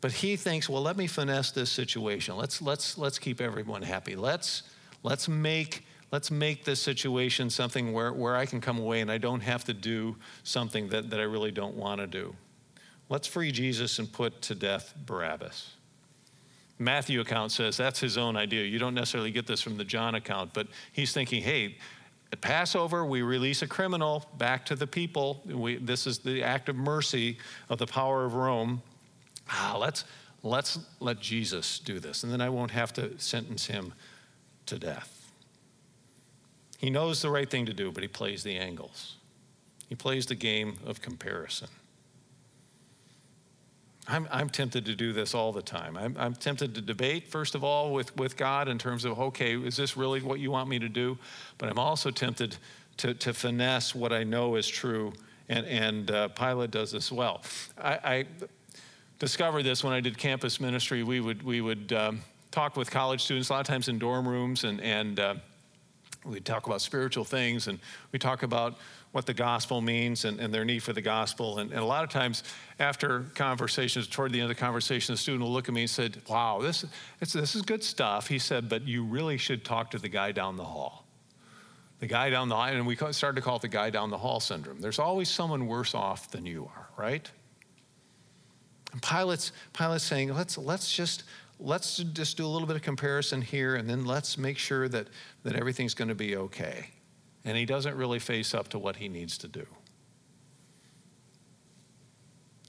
But 0.00 0.12
he 0.12 0.36
thinks, 0.36 0.68
well, 0.68 0.82
let 0.82 0.96
me 0.96 1.06
finesse 1.06 1.50
this 1.50 1.70
situation. 1.70 2.36
Let's, 2.36 2.62
let's, 2.62 2.96
let's 2.96 3.18
keep 3.18 3.40
everyone 3.40 3.82
happy. 3.82 4.14
Let's, 4.14 4.62
let's 5.02 5.28
make 5.28 5.84
let's 6.12 6.30
make 6.30 6.64
this 6.64 6.80
situation 6.80 7.50
something 7.50 7.92
where, 7.92 8.12
where 8.12 8.36
I 8.36 8.46
can 8.46 8.60
come 8.60 8.78
away 8.78 9.00
and 9.00 9.10
I 9.10 9.18
don't 9.18 9.40
have 9.40 9.64
to 9.64 9.74
do 9.74 10.16
something 10.44 10.88
that, 10.88 11.10
that 11.10 11.20
I 11.20 11.24
really 11.24 11.50
don't 11.50 11.76
want 11.76 12.00
to 12.00 12.06
do. 12.06 12.34
Let's 13.08 13.26
free 13.26 13.52
Jesus 13.52 13.98
and 13.98 14.12
put 14.12 14.42
to 14.42 14.54
death 14.54 14.94
Barabbas. 15.04 15.72
Matthew 16.78 17.20
account 17.20 17.52
says 17.52 17.76
that's 17.76 18.00
his 18.00 18.18
own 18.18 18.36
idea. 18.36 18.64
You 18.64 18.78
don't 18.78 18.94
necessarily 18.94 19.30
get 19.30 19.46
this 19.46 19.62
from 19.62 19.76
the 19.76 19.84
John 19.84 20.14
account, 20.14 20.52
but 20.52 20.66
he's 20.92 21.12
thinking, 21.12 21.42
hey, 21.42 21.76
at 22.32 22.40
Passover, 22.40 23.06
we 23.06 23.22
release 23.22 23.62
a 23.62 23.66
criminal 23.66 24.24
back 24.36 24.66
to 24.66 24.76
the 24.76 24.86
people. 24.86 25.42
We, 25.46 25.76
this 25.76 26.06
is 26.06 26.18
the 26.18 26.42
act 26.42 26.68
of 26.68 26.76
mercy 26.76 27.38
of 27.70 27.78
the 27.78 27.86
power 27.86 28.24
of 28.24 28.34
Rome. 28.34 28.82
Ah, 29.48 29.76
let's, 29.78 30.04
let's 30.42 30.78
let 30.98 31.20
Jesus 31.20 31.78
do 31.78 32.00
this, 32.00 32.24
and 32.24 32.32
then 32.32 32.40
I 32.40 32.48
won't 32.48 32.72
have 32.72 32.92
to 32.94 33.18
sentence 33.18 33.66
him 33.66 33.94
to 34.66 34.78
death. 34.78 35.15
He 36.78 36.90
knows 36.90 37.22
the 37.22 37.30
right 37.30 37.48
thing 37.48 37.66
to 37.66 37.74
do, 37.74 37.90
but 37.90 38.02
he 38.02 38.08
plays 38.08 38.42
the 38.42 38.56
angles. 38.56 39.16
He 39.88 39.94
plays 39.94 40.26
the 40.26 40.34
game 40.34 40.78
of 40.84 41.00
comparison. 41.00 41.68
I'm, 44.08 44.28
I'm 44.30 44.48
tempted 44.48 44.84
to 44.86 44.94
do 44.94 45.12
this 45.12 45.34
all 45.34 45.52
the 45.52 45.62
time. 45.62 45.96
I'm, 45.96 46.14
I'm 46.18 46.34
tempted 46.34 46.74
to 46.76 46.80
debate, 46.80 47.26
first 47.28 47.54
of 47.54 47.64
all, 47.64 47.92
with, 47.92 48.16
with 48.16 48.36
God 48.36 48.68
in 48.68 48.78
terms 48.78 49.04
of, 49.04 49.18
okay, 49.18 49.56
is 49.56 49.76
this 49.76 49.96
really 49.96 50.20
what 50.20 50.38
you 50.38 50.50
want 50.50 50.68
me 50.68 50.78
to 50.78 50.88
do? 50.88 51.18
But 51.58 51.68
I'm 51.68 51.78
also 51.78 52.10
tempted 52.10 52.56
to, 52.98 53.14
to 53.14 53.34
finesse 53.34 53.94
what 53.94 54.12
I 54.12 54.22
know 54.22 54.54
is 54.54 54.68
true, 54.68 55.12
and, 55.48 55.66
and 55.66 56.10
uh, 56.10 56.28
Pilate 56.28 56.70
does 56.70 56.94
as 56.94 57.10
well. 57.10 57.42
I, 57.78 57.90
I, 58.04 58.24
discovered 59.18 59.62
this 59.62 59.82
when 59.82 59.94
I 59.94 60.00
did 60.00 60.18
campus 60.18 60.60
ministry. 60.60 61.02
We 61.02 61.20
would, 61.20 61.42
we 61.42 61.62
would 61.62 61.90
um, 61.94 62.20
talk 62.50 62.76
with 62.76 62.90
college 62.90 63.22
students, 63.22 63.48
a 63.48 63.54
lot 63.54 63.60
of 63.60 63.66
times 63.66 63.88
in 63.88 63.98
dorm 63.98 64.28
rooms, 64.28 64.64
and, 64.64 64.78
and 64.82 65.18
uh, 65.18 65.34
we 66.26 66.40
talk 66.40 66.66
about 66.66 66.80
spiritual 66.80 67.24
things, 67.24 67.68
and 67.68 67.78
we 68.12 68.18
talk 68.18 68.42
about 68.42 68.78
what 69.12 69.26
the 69.26 69.34
gospel 69.34 69.80
means 69.80 70.24
and, 70.24 70.40
and 70.40 70.52
their 70.52 70.64
need 70.64 70.82
for 70.82 70.92
the 70.92 71.00
gospel. 71.00 71.58
And, 71.58 71.70
and, 71.70 71.80
a 71.80 71.84
lot 71.84 72.04
of 72.04 72.10
times, 72.10 72.42
after 72.78 73.24
conversations, 73.34 74.06
toward 74.06 74.32
the 74.32 74.40
end 74.40 74.50
of 74.50 74.56
the 74.56 74.60
conversation, 74.60 75.14
the 75.14 75.18
student 75.18 75.42
will 75.42 75.52
look 75.52 75.68
at 75.68 75.74
me 75.74 75.82
and 75.82 75.90
said, 75.90 76.20
"Wow, 76.28 76.60
this, 76.60 76.84
this 77.20 77.54
is 77.54 77.62
good 77.62 77.82
stuff." 77.82 78.28
He 78.28 78.38
said, 78.38 78.68
"But 78.68 78.86
you 78.86 79.04
really 79.04 79.38
should 79.38 79.64
talk 79.64 79.90
to 79.92 79.98
the 79.98 80.08
guy 80.08 80.32
down 80.32 80.56
the 80.56 80.64
hall." 80.64 81.04
The 81.98 82.06
guy 82.06 82.28
down 82.28 82.50
the 82.50 82.56
hall, 82.56 82.66
and 82.66 82.86
we 82.86 82.96
started 82.96 83.36
to 83.36 83.42
call 83.42 83.56
it 83.56 83.62
the 83.62 83.68
guy 83.68 83.88
down 83.88 84.10
the 84.10 84.18
hall 84.18 84.38
syndrome. 84.38 84.80
There's 84.80 84.98
always 84.98 85.30
someone 85.30 85.66
worse 85.66 85.94
off 85.94 86.30
than 86.30 86.44
you 86.44 86.70
are, 86.76 86.88
right? 86.98 87.30
And 88.92 89.02
Pilate's, 89.02 89.52
Pilate's 89.72 90.04
saying, 90.04 90.32
let's, 90.34 90.58
let's 90.58 90.94
just 90.94 91.24
let's 91.58 91.96
just 91.98 92.36
do 92.36 92.46
a 92.46 92.48
little 92.48 92.66
bit 92.66 92.76
of 92.76 92.82
comparison 92.82 93.42
here, 93.42 93.76
and 93.76 93.88
then 93.88 94.04
let's 94.04 94.36
make 94.36 94.58
sure 94.58 94.88
that, 94.88 95.08
that 95.42 95.56
everything's 95.56 95.94
going 95.94 96.08
to 96.08 96.14
be 96.14 96.36
okay 96.36 96.90
and 97.46 97.56
he 97.56 97.64
doesn't 97.64 97.96
really 97.96 98.18
face 98.18 98.52
up 98.52 98.68
to 98.68 98.78
what 98.78 98.96
he 98.96 99.08
needs 99.08 99.38
to 99.38 99.48
do. 99.48 99.64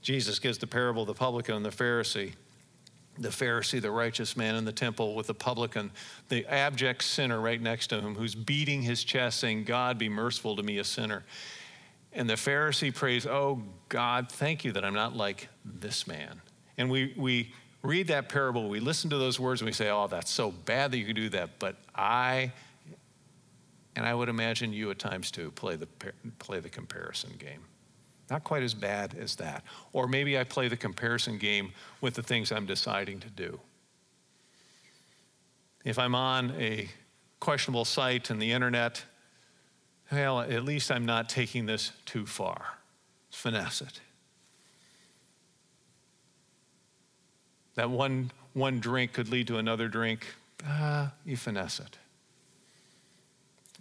Jesus 0.00 0.38
gives 0.38 0.56
the 0.56 0.68
parable 0.68 1.02
of 1.02 1.08
the 1.08 1.14
publican 1.14 1.56
and 1.56 1.64
the 1.64 1.70
Pharisee. 1.70 2.32
The 3.18 3.28
Pharisee, 3.28 3.82
the 3.82 3.90
righteous 3.90 4.36
man 4.36 4.54
in 4.54 4.64
the 4.64 4.72
temple, 4.72 5.16
with 5.16 5.26
the 5.26 5.34
publican, 5.34 5.90
the 6.28 6.46
abject 6.46 7.02
sinner 7.02 7.40
right 7.40 7.60
next 7.60 7.88
to 7.88 8.00
him, 8.00 8.14
who's 8.14 8.36
beating 8.36 8.80
his 8.82 9.02
chest, 9.02 9.40
saying, 9.40 9.64
God, 9.64 9.98
be 9.98 10.08
merciful 10.08 10.54
to 10.54 10.62
me, 10.62 10.78
a 10.78 10.84
sinner. 10.84 11.24
And 12.12 12.30
the 12.30 12.34
Pharisee 12.34 12.94
prays, 12.94 13.26
Oh, 13.26 13.60
God, 13.88 14.30
thank 14.30 14.64
you 14.64 14.70
that 14.72 14.84
I'm 14.84 14.94
not 14.94 15.16
like 15.16 15.48
this 15.64 16.06
man. 16.06 16.40
And 16.78 16.88
we, 16.88 17.12
we 17.16 17.52
read 17.88 18.08
that 18.08 18.28
parable, 18.28 18.68
we 18.68 18.80
listen 18.80 19.08
to 19.10 19.16
those 19.16 19.40
words, 19.40 19.62
and 19.62 19.66
we 19.66 19.72
say, 19.72 19.88
Oh, 19.90 20.06
that's 20.06 20.30
so 20.30 20.50
bad 20.50 20.92
that 20.92 20.98
you 20.98 21.06
could 21.06 21.16
do 21.16 21.30
that, 21.30 21.58
but 21.58 21.76
I 21.94 22.52
and 23.96 24.06
I 24.06 24.14
would 24.14 24.28
imagine 24.28 24.72
you 24.72 24.92
at 24.92 24.98
times 25.00 25.32
too 25.32 25.50
play 25.50 25.74
the, 25.74 25.88
play 26.38 26.60
the 26.60 26.68
comparison 26.68 27.32
game. 27.36 27.62
Not 28.30 28.44
quite 28.44 28.62
as 28.62 28.72
bad 28.72 29.16
as 29.18 29.34
that. 29.36 29.64
Or 29.92 30.06
maybe 30.06 30.38
I 30.38 30.44
play 30.44 30.68
the 30.68 30.76
comparison 30.76 31.36
game 31.36 31.72
with 32.00 32.14
the 32.14 32.22
things 32.22 32.52
I'm 32.52 32.66
deciding 32.66 33.18
to 33.20 33.28
do. 33.28 33.58
If 35.84 35.98
I'm 35.98 36.14
on 36.14 36.52
a 36.60 36.88
questionable 37.40 37.84
site 37.84 38.30
in 38.30 38.38
the 38.38 38.52
internet, 38.52 39.04
well, 40.12 40.42
at 40.42 40.62
least 40.62 40.92
I'm 40.92 41.04
not 41.04 41.28
taking 41.28 41.66
this 41.66 41.90
too 42.04 42.24
far. 42.24 42.78
Finesse 43.32 43.80
it. 43.80 44.00
That 47.78 47.90
one, 47.90 48.32
one 48.54 48.80
drink 48.80 49.12
could 49.12 49.28
lead 49.28 49.46
to 49.46 49.58
another 49.58 49.86
drink. 49.86 50.26
Ah, 50.66 51.12
you 51.24 51.36
finesse 51.36 51.78
it. 51.78 51.96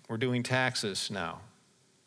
We're 0.07 0.17
doing 0.17 0.43
taxes 0.43 1.09
now. 1.09 1.39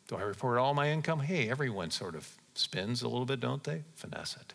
Do 0.07 0.15
I 0.15 0.21
report 0.21 0.59
all 0.59 0.73
my 0.73 0.89
income? 0.91 1.19
Hey, 1.19 1.51
everyone 1.51 1.91
sort 1.91 2.15
of 2.15 2.29
spins 2.55 3.03
a 3.03 3.09
little 3.09 3.27
bit, 3.27 3.41
don't 3.41 3.65
they? 3.65 3.83
Finesse 3.97 4.37
it. 4.37 4.55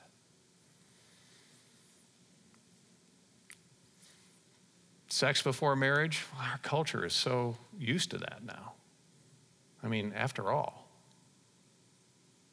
Sex 5.09 5.41
before 5.41 5.75
marriage, 5.75 6.23
our 6.39 6.59
culture 6.59 7.05
is 7.05 7.11
so 7.11 7.57
used 7.77 8.11
to 8.11 8.17
that 8.17 8.45
now. 8.45 8.75
I 9.83 9.89
mean, 9.89 10.13
after 10.15 10.53
all, 10.53 10.87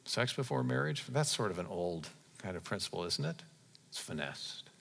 sex 0.03 0.33
before 0.33 0.61
marriage, 0.61 1.05
that's 1.07 1.33
sort 1.33 1.51
of 1.51 1.59
an 1.59 1.67
old 1.67 2.09
kind 2.37 2.57
of 2.57 2.65
principle, 2.65 3.05
isn't 3.05 3.23
it? 3.23 3.43
It's 3.87 3.97
finessed. 3.97 4.71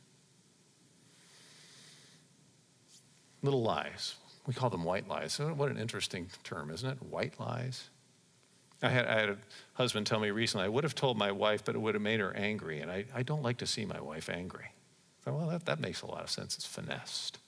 Little 3.42 3.62
lies. 3.62 4.14
We 4.46 4.54
call 4.54 4.70
them 4.70 4.84
white 4.84 5.08
lies. 5.08 5.38
What 5.38 5.70
an 5.70 5.78
interesting 5.78 6.28
term, 6.44 6.70
isn't 6.70 6.88
it? 6.88 7.02
White 7.02 7.38
lies. 7.38 7.90
I 8.82 8.88
had, 8.88 9.06
I 9.06 9.20
had 9.20 9.28
a 9.28 9.36
husband 9.74 10.06
tell 10.06 10.18
me 10.18 10.30
recently, 10.30 10.66
I 10.66 10.68
would 10.68 10.82
have 10.82 10.94
told 10.94 11.16
my 11.16 11.30
wife, 11.30 11.64
but 11.64 11.76
it 11.76 11.78
would 11.78 11.94
have 11.94 12.02
made 12.02 12.18
her 12.18 12.34
angry. 12.34 12.80
And 12.80 12.90
I, 12.90 13.04
I 13.14 13.22
don't 13.22 13.42
like 13.42 13.58
to 13.58 13.66
see 13.66 13.84
my 13.84 14.00
wife 14.00 14.28
angry. 14.28 14.72
So, 15.24 15.32
well, 15.32 15.48
that, 15.48 15.66
that 15.66 15.78
makes 15.78 16.02
a 16.02 16.06
lot 16.06 16.22
of 16.24 16.30
sense. 16.30 16.56
It's 16.56 16.66
finessed. 16.66 17.38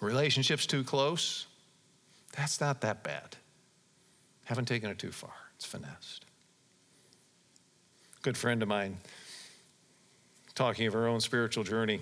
Relationships 0.00 0.66
too 0.66 0.82
close, 0.82 1.46
that's 2.36 2.60
not 2.60 2.80
that 2.80 3.04
bad. 3.04 3.36
Haven't 4.44 4.64
taken 4.64 4.90
it 4.90 4.98
too 4.98 5.12
far. 5.12 5.34
It's 5.54 5.66
finessed. 5.66 6.24
Good 8.22 8.36
friend 8.36 8.62
of 8.62 8.68
mine, 8.68 8.98
talking 10.54 10.86
of 10.86 10.92
her 10.94 11.06
own 11.06 11.20
spiritual 11.20 11.64
journey, 11.64 12.00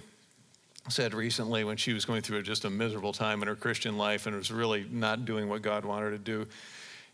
said 0.88 1.14
recently 1.14 1.64
when 1.64 1.77
she 1.77 1.93
was 1.93 2.05
going 2.05 2.23
through 2.23 2.43
just 2.43 2.64
a 2.64 2.71
miserable 2.71 3.12
time 3.12 3.43
in 3.43 3.49
her 3.49 3.55
Christian 3.55 3.99
life 3.99 4.27
and 4.27 4.35
was 4.35 4.51
really 4.51 4.87
not 4.90 5.25
doing 5.25 5.49
what 5.49 5.62
God 5.62 5.85
wanted 5.85 6.07
her 6.07 6.11
to 6.12 6.19
do. 6.19 6.47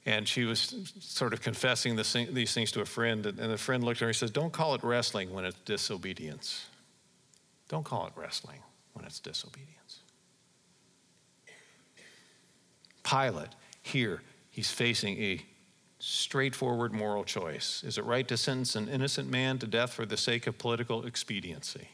And 0.07 0.27
she 0.27 0.45
was 0.45 0.93
sort 1.01 1.33
of 1.33 1.43
confessing 1.43 1.97
this, 1.97 2.13
these 2.13 2.55
things 2.55 2.71
to 2.73 2.81
a 2.81 2.85
friend. 2.85 3.27
And 3.27 3.39
the 3.39 3.59
friend 3.59 3.83
looked 3.83 3.99
at 3.99 4.03
her 4.03 4.09
and 4.09 4.17
says, 4.17 4.31
Don't 4.31 4.53
call 4.53 4.75
it 4.75 4.85
wrestling 4.85 5.33
when 5.33 5.45
it's 5.45 5.59
disobedience. 5.65 6.67
Don't 7.69 7.85
call 7.85 8.07
it 8.07 8.13
wrestling 8.15 8.61
when 8.93 9.05
it's 9.05 9.19
disobedience. 9.19 10.01
Pilate, 13.03 13.51
here, 13.83 14.23
he's 14.51 14.71
facing 14.71 15.21
a 15.21 15.45
straightforward 15.99 16.93
moral 16.93 17.25
choice. 17.25 17.83
Is 17.85 17.99
it 17.99 18.05
right 18.05 18.27
to 18.29 18.37
sentence 18.37 18.77
an 18.77 18.89
innocent 18.89 19.29
man 19.29 19.59
to 19.59 19.67
death 19.67 19.93
for 19.93 20.07
the 20.07 20.17
sake 20.17 20.47
of 20.47 20.57
political 20.57 21.05
expediency? 21.05 21.89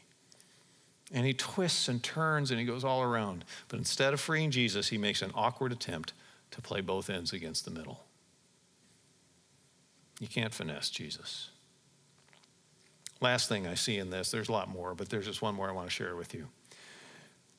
And 1.13 1.25
he 1.25 1.33
twists 1.33 1.87
and 1.87 2.01
turns 2.01 2.49
and 2.49 2.59
he 2.59 2.65
goes 2.65 2.83
all 2.83 3.03
around. 3.03 3.45
But 3.67 3.77
instead 3.77 4.13
of 4.13 4.19
freeing 4.19 4.49
Jesus, 4.49 4.89
he 4.89 4.97
makes 4.97 5.21
an 5.21 5.31
awkward 5.35 5.71
attempt 5.71 6.13
to 6.51 6.61
play 6.61 6.81
both 6.81 7.09
ends 7.09 7.31
against 7.33 7.65
the 7.65 7.71
middle. 7.71 8.03
You 10.19 10.27
can't 10.27 10.53
finesse 10.53 10.89
Jesus. 10.89 11.49
Last 13.21 13.47
thing 13.47 13.67
I 13.67 13.75
see 13.75 13.99
in 13.99 14.09
this, 14.09 14.31
there's 14.31 14.49
a 14.49 14.51
lot 14.51 14.69
more, 14.69 14.95
but 14.95 15.09
there's 15.09 15.25
just 15.25 15.41
one 15.41 15.55
more 15.55 15.69
I 15.69 15.71
want 15.71 15.87
to 15.87 15.93
share 15.93 16.15
with 16.15 16.33
you. 16.33 16.47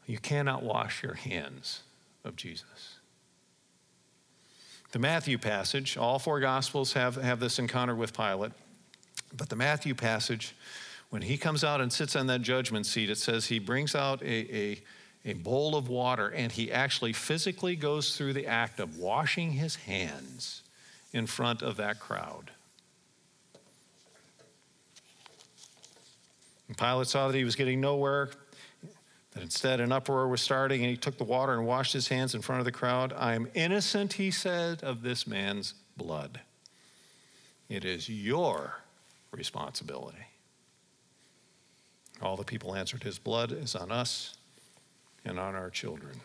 You 0.07 0.19
cannot 0.19 0.63
wash 0.63 1.03
your 1.03 1.15
hands 1.15 1.83
of 2.25 2.37
Jesus. 2.37 2.99
The 4.93 4.99
Matthew 4.99 5.39
passage, 5.39 5.97
all 5.97 6.19
four 6.19 6.39
Gospels 6.41 6.93
have, 6.93 7.17
have 7.17 7.41
this 7.41 7.59
encounter 7.59 7.95
with 7.95 8.17
Pilate, 8.17 8.53
but 9.37 9.49
the 9.49 9.57
Matthew 9.57 9.95
passage 9.95 10.55
when 11.15 11.23
he 11.23 11.37
comes 11.37 11.63
out 11.63 11.81
and 11.81 11.93
sits 11.93 12.17
on 12.17 12.27
that 12.27 12.43
judgment 12.43 12.87
seat, 12.87 13.09
it 13.09 13.19
says 13.19 13.47
he 13.47 13.61
brings 13.61 13.95
out 13.95 14.21
a, 14.23 14.57
a, 14.57 14.83
a 15.25 15.33
bowl 15.35 15.77
of 15.77 15.89
water 15.89 16.27
and 16.31 16.51
he 16.51 16.73
actually 16.73 17.13
physically 17.13 17.77
goes 17.77 18.17
through 18.17 18.33
the 18.33 18.49
act 18.49 18.81
of 18.81 18.99
washing 18.99 19.53
his 19.53 19.77
hands 19.77 20.65
in 21.13 21.29
front 21.29 21.63
of 21.63 21.77
that 21.77 22.01
crowd. 22.01 22.51
And 26.67 26.77
Pilate 26.77 27.07
saw 27.07 27.29
that 27.29 27.37
he 27.37 27.45
was 27.45 27.55
getting 27.55 27.81
nowhere, 27.81 28.31
that 29.35 29.43
instead 29.45 29.79
an 29.79 29.93
uproar 29.93 30.27
was 30.27 30.43
starting, 30.43 30.81
and 30.81 30.91
he 30.91 30.97
took 30.97 31.17
the 31.17 31.23
water 31.23 31.53
and 31.53 31.65
washed 31.65 31.93
his 31.93 32.09
hands 32.09 32.35
in 32.35 32.43
front 32.43 32.59
of 32.59 32.65
the 32.65 32.73
crowd. 32.73 33.13
I 33.17 33.35
am 33.35 33.47
innocent, 33.55 34.15
he 34.15 34.33
said, 34.33 34.83
of 34.83 35.03
this 35.03 35.29
man's 35.29 35.75
blood. 35.97 36.41
It 37.69 37.85
is 37.85 38.09
your 38.09 38.81
responsibility. 39.31 40.27
All 42.25 42.37
the 42.37 42.45
people 42.45 42.75
answered, 42.75 43.03
His 43.03 43.19
blood 43.19 43.53
is 43.53 43.77
on 43.77 43.93
us 43.93 44.35
and 45.25 45.39
on 45.39 45.55
our 45.55 45.69
children. 45.69 46.19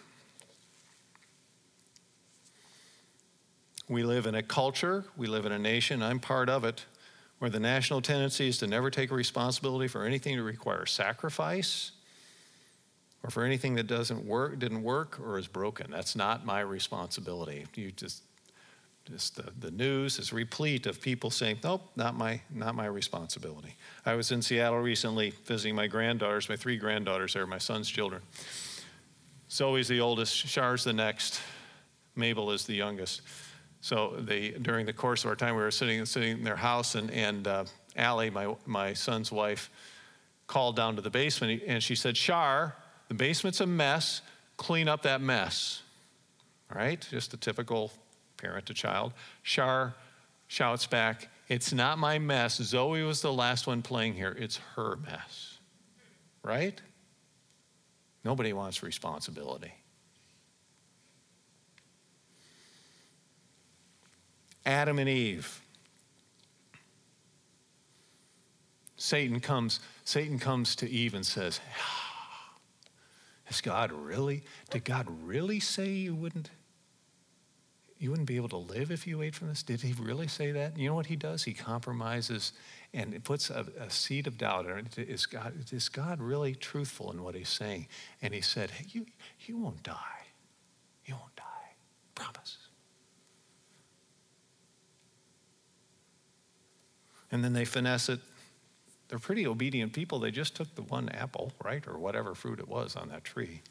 We 3.89 4.03
live 4.03 4.25
in 4.25 4.35
a 4.35 4.43
culture, 4.43 5.03
we 5.17 5.27
live 5.27 5.45
in 5.45 5.51
a 5.51 5.59
nation, 5.59 6.01
I'm 6.01 6.19
part 6.19 6.47
of 6.47 6.63
it, 6.63 6.85
where 7.39 7.49
the 7.49 7.59
national 7.59 8.01
tendency 8.01 8.47
is 8.47 8.59
to 8.59 8.67
never 8.67 8.89
take 8.89 9.11
responsibility 9.11 9.87
for 9.87 10.05
anything 10.05 10.37
that 10.37 10.43
requires 10.43 10.91
sacrifice 10.91 11.91
or 13.23 13.29
for 13.29 13.43
anything 13.43 13.75
that 13.75 13.87
doesn't 13.87 14.25
work, 14.25 14.59
didn't 14.59 14.83
work 14.83 15.19
or 15.19 15.37
is 15.37 15.47
broken. 15.47 15.89
That's 15.89 16.15
not 16.15 16.45
my 16.45 16.61
responsibility. 16.61 17.65
You 17.73 17.91
just 17.91 18.21
just 19.11 19.35
the, 19.35 19.51
the 19.59 19.71
news 19.71 20.19
is 20.19 20.31
replete 20.31 20.85
of 20.85 21.01
people 21.01 21.31
saying, 21.31 21.57
nope, 21.63 21.81
not 21.95 22.15
my, 22.15 22.41
not 22.53 22.75
my 22.75 22.85
responsibility. 22.85 23.75
I 24.05 24.13
was 24.13 24.31
in 24.31 24.41
Seattle 24.41 24.79
recently 24.79 25.33
visiting 25.45 25.75
my 25.75 25.87
granddaughters, 25.87 26.47
my 26.47 26.55
three 26.55 26.77
granddaughters 26.77 27.33
there, 27.33 27.47
my 27.47 27.57
son's 27.57 27.89
children. 27.89 28.21
Zoe's 29.51 29.87
the 29.87 29.99
oldest, 29.99 30.45
Char's 30.47 30.83
the 30.83 30.93
next, 30.93 31.41
Mabel 32.15 32.51
is 32.51 32.65
the 32.65 32.75
youngest. 32.75 33.21
So 33.81 34.15
they, 34.19 34.49
during 34.51 34.85
the 34.85 34.93
course 34.93 35.23
of 35.23 35.29
our 35.29 35.35
time, 35.35 35.55
we 35.55 35.61
were 35.61 35.71
sitting, 35.71 36.05
sitting 36.05 36.37
in 36.37 36.43
their 36.43 36.55
house, 36.55 36.95
and, 36.95 37.09
and 37.11 37.47
uh, 37.47 37.65
Allie, 37.95 38.29
my, 38.29 38.53
my 38.65 38.93
son's 38.93 39.31
wife, 39.31 39.71
called 40.45 40.75
down 40.75 40.95
to 40.97 41.01
the 41.01 41.09
basement, 41.09 41.63
and 41.65 41.81
she 41.81 41.95
said, 41.95 42.15
Char, 42.15 42.75
the 43.07 43.13
basement's 43.13 43.61
a 43.61 43.65
mess. 43.65 44.21
Clean 44.57 44.87
up 44.87 45.03
that 45.03 45.21
mess. 45.21 45.81
All 46.71 46.77
right? 46.77 47.05
Just 47.09 47.33
a 47.33 47.37
typical 47.37 47.91
parent 48.39 48.65
to 48.67 48.73
child. 48.73 49.13
Char 49.43 49.95
shouts 50.47 50.87
back, 50.87 51.29
It's 51.47 51.73
not 51.73 51.97
my 51.97 52.19
mess. 52.19 52.57
Zoe 52.57 53.03
was 53.03 53.21
the 53.21 53.33
last 53.33 53.67
one 53.67 53.81
playing 53.81 54.13
here. 54.13 54.35
It's 54.37 54.57
her 54.75 54.97
mess, 54.97 55.59
right? 56.43 56.79
Nobody 58.23 58.53
wants 58.53 58.83
responsibility. 58.83 59.73
Adam 64.65 64.99
and 64.99 65.09
Eve. 65.09 65.61
Satan 68.97 69.39
comes, 69.39 69.79
Satan 70.03 70.37
comes 70.37 70.75
to 70.75 70.89
Eve 70.89 71.13
and 71.13 71.25
says, 71.25 71.61
Has 73.45 73.61
God 73.61 73.91
really, 73.91 74.43
did 74.69 74.83
God 74.83 75.07
really 75.23 75.59
say 75.59 75.89
you 75.89 76.13
wouldn't 76.13 76.51
you 77.99 78.09
wouldn't 78.09 78.27
be 78.27 78.37
able 78.37 78.49
to 78.49 78.57
live 78.57 78.91
if 78.91 79.05
you 79.05 79.21
ate 79.21 79.35
from 79.35 79.49
this? 79.49 79.61
Did 79.61 79.81
he 79.81 79.93
really 80.01 80.27
say 80.27 80.53
that? 80.53 80.77
You 80.77 80.87
know 80.87 80.95
what 80.95 81.07
he 81.07 81.17
does? 81.17 81.43
He 81.43 81.53
compromises 81.53 82.53
and 82.93 83.13
it 83.13 83.25
puts 83.25 83.49
a, 83.49 83.65
a 83.77 83.89
seed 83.89 84.25
of 84.25 84.37
doubt. 84.37 84.65
Is 84.97 85.25
God, 85.25 85.53
is 85.71 85.89
God 85.89 86.21
really 86.21 86.55
truthful 86.55 87.11
in 87.11 87.21
what 87.21 87.35
he's 87.35 87.49
saying? 87.49 87.87
And 88.21 88.33
he 88.33 88.39
said, 88.39 88.71
hey, 88.71 88.85
you, 88.89 89.05
you 89.45 89.57
won't 89.57 89.83
die. 89.83 89.95
You 91.05 91.15
won't 91.15 91.35
die. 91.35 91.43
Promise. 92.15 92.57
And 97.31 97.43
then 97.43 97.51
they 97.51 97.65
finesse 97.65 98.07
it. 98.07 98.21
They're 99.09 99.19
pretty 99.19 99.45
obedient 99.45 99.91
people. 99.91 100.19
They 100.19 100.31
just 100.31 100.55
took 100.55 100.73
the 100.75 100.83
one 100.83 101.09
apple, 101.09 101.51
right? 101.63 101.85
Or 101.85 101.97
whatever 101.97 102.33
fruit 102.33 102.59
it 102.59 102.67
was 102.67 102.95
on 102.95 103.09
that 103.09 103.23
tree. 103.25 103.61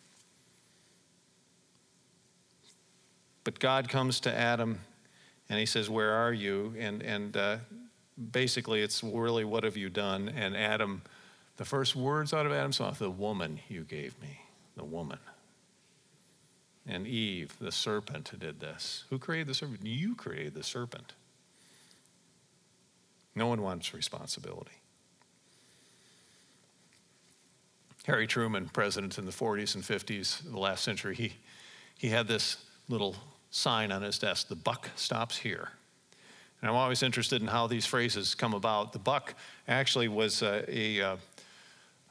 But 3.48 3.61
God 3.61 3.88
comes 3.88 4.20
to 4.20 4.34
Adam 4.34 4.78
and 5.48 5.58
he 5.58 5.64
says, 5.64 5.88
Where 5.88 6.12
are 6.12 6.34
you? 6.34 6.74
And, 6.78 7.02
and 7.02 7.34
uh, 7.34 7.56
basically, 8.30 8.82
it's 8.82 9.02
really, 9.02 9.42
What 9.42 9.64
have 9.64 9.74
you 9.74 9.88
done? 9.88 10.28
And 10.28 10.54
Adam, 10.54 11.00
the 11.56 11.64
first 11.64 11.96
words 11.96 12.34
out 12.34 12.44
of 12.44 12.52
Adam's 12.52 12.78
mouth, 12.78 12.98
The 12.98 13.08
woman 13.08 13.61
you 13.66 13.84
gave 13.84 14.20
me, 14.20 14.42
the 14.76 14.84
woman. 14.84 15.18
And 16.87 17.06
Eve, 17.06 17.56
the 17.58 17.72
serpent, 17.72 18.38
did 18.38 18.61
this. 18.61 19.04
Who 19.08 19.18
created 19.18 19.46
the 19.46 19.54
serpent? 19.54 19.80
You 19.82 20.14
created 20.14 20.52
the 20.52 20.62
serpent. 20.62 21.14
No 23.34 23.46
one 23.46 23.62
wants 23.62 23.94
responsibility. 23.94 24.72
Harry 28.04 28.26
Truman, 28.26 28.68
president 28.68 29.16
in 29.16 29.24
the 29.24 29.32
40s 29.32 29.74
and 29.74 29.82
50s 29.82 30.44
of 30.44 30.52
the 30.52 30.61
last 30.61 30.84
century, 30.84 31.14
he, 31.14 31.32
he 31.96 32.11
had 32.11 32.28
this 32.28 32.58
little 32.90 33.16
sign 33.50 33.92
on 33.92 34.02
his 34.02 34.18
desk 34.18 34.48
the 34.48 34.56
buck 34.56 34.90
stops 34.96 35.38
here. 35.38 35.70
And 36.61 36.70
I'm 36.70 36.76
always 36.76 37.02
interested 37.02 37.40
in 37.40 37.48
how 37.48 37.66
these 37.66 37.87
phrases 37.87 38.34
come 38.34 38.52
about. 38.52 38.92
The 38.92 38.98
buck 38.98 39.34
actually 39.68 40.08
was 40.08 40.42
a, 40.42 40.64
a, 40.68 40.98
a, 40.98 41.18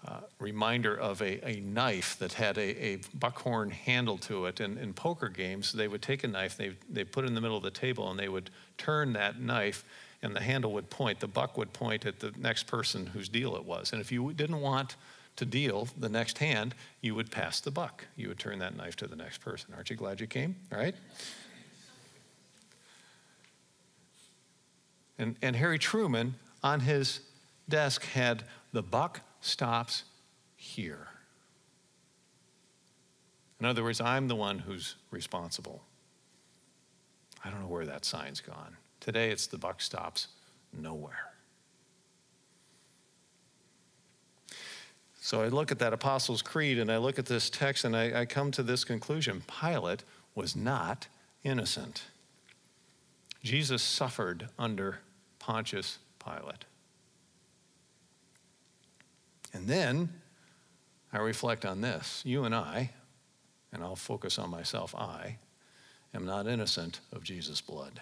a 0.06 0.24
reminder 0.40 0.96
of 0.96 1.22
a, 1.22 1.60
knife 1.60 2.18
that 2.20 2.34
had 2.34 2.58
a, 2.58 3.00
buckhorn 3.14 3.72
handle 3.72 4.18
to 4.20 4.46
it. 4.46 4.62
And 4.62 4.78
in 4.78 4.94
poker 4.94 5.28
games, 5.28 5.74
they 5.74 5.90
would 5.90 6.02
take 6.02 6.24
a 6.24 6.28
knife, 6.28 6.56
they, 6.56 6.72
they 6.90 7.04
put 7.04 7.26
it 7.26 7.28
in 7.28 7.36
the 7.36 7.42
middle 7.42 7.58
of 7.58 7.64
the 7.64 7.72
table, 7.72 8.10
and 8.10 8.18
they 8.18 8.30
would 8.30 8.50
turn 8.78 9.14
that 9.14 9.42
knife, 9.42 9.84
and 10.22 10.34
the 10.34 10.42
handle 10.42 10.72
would 10.74 10.90
point. 10.90 11.20
The 11.20 11.28
buck 11.28 11.58
would 11.58 11.74
point 11.74 12.06
at 12.06 12.22
the 12.22 12.34
next 12.38 12.68
person 12.68 13.08
whose 13.08 13.28
deal 13.28 13.58
it 13.58 13.66
was. 13.66 13.92
And 13.92 14.00
if 14.00 14.14
you 14.14 14.32
didn't 14.32 14.62
want 14.62 14.96
to 15.38 15.46
deal 15.46 15.88
the 15.98 16.10
next 16.10 16.40
hand, 16.40 16.76
you 17.02 17.16
would 17.16 17.32
pass 17.32 17.60
the 17.60 17.72
buck. 17.72 18.06
You 18.16 18.28
would 18.28 18.40
turn 18.40 18.60
that 18.60 18.76
knife 18.76 18.96
to 18.98 19.08
the 19.08 19.16
next 19.16 19.40
person. 19.40 19.74
Aren't 19.74 19.90
you 19.90 19.96
glad 19.96 20.20
you 20.20 20.28
came? 20.28 20.56
All 20.72 20.78
right? 20.78 20.96
And, 25.18 25.36
and 25.42 25.56
Harry 25.56 25.80
Truman 25.80 26.36
on 26.64 26.82
his 26.82 27.22
desk 27.70 28.04
had 28.06 28.44
the 28.74 28.84
buck 28.84 29.22
stops 29.42 30.04
here. 30.56 31.08
In 33.60 33.66
other 33.66 33.84
words, 33.84 34.02
I'm 34.02 34.28
the 34.28 34.36
one 34.36 34.60
who's 34.60 34.96
responsible. 35.10 35.82
I 37.44 37.50
don't 37.50 37.62
know 37.62 37.68
where 37.68 37.86
that 37.86 38.06
sign's 38.06 38.42
gone. 38.42 38.78
Today 39.00 39.32
it's 39.32 39.48
the 39.48 39.58
buck 39.58 39.82
stops 39.82 40.28
nowhere. 40.74 41.37
So 45.28 45.42
I 45.42 45.50
look 45.50 45.74
at 45.74 45.80
that 45.80 45.92
Apostles' 45.92 46.42
Creed 46.42 46.80
and 46.80 46.90
I 46.90 46.96
look 46.96 47.20
at 47.20 47.26
this 47.26 47.50
text 47.50 47.84
and 47.84 47.98
I, 47.98 48.22
I 48.22 48.26
come 48.26 48.50
to 48.52 48.64
this 48.64 48.86
conclusion 48.86 49.44
Pilate 49.60 50.06
was 50.36 50.56
not 50.56 51.08
innocent. 51.44 52.04
Jesus 53.44 53.84
suffered 53.84 54.48
under 54.58 55.00
Pontius 55.38 55.98
Pilate. 56.24 56.64
And 59.54 59.68
then 59.68 60.14
I 61.12 61.18
reflect 61.18 61.66
on 61.66 61.82
this. 61.82 62.22
You 62.24 62.46
and 62.46 62.56
I, 62.56 62.92
and 63.74 63.84
I'll 63.84 63.98
focus 63.98 64.40
on 64.40 64.50
myself, 64.50 64.96
I 64.96 65.40
am 66.14 66.26
not 66.26 66.48
innocent 66.48 67.02
of 67.12 67.26
Jesus' 67.26 67.60
blood. 67.60 68.00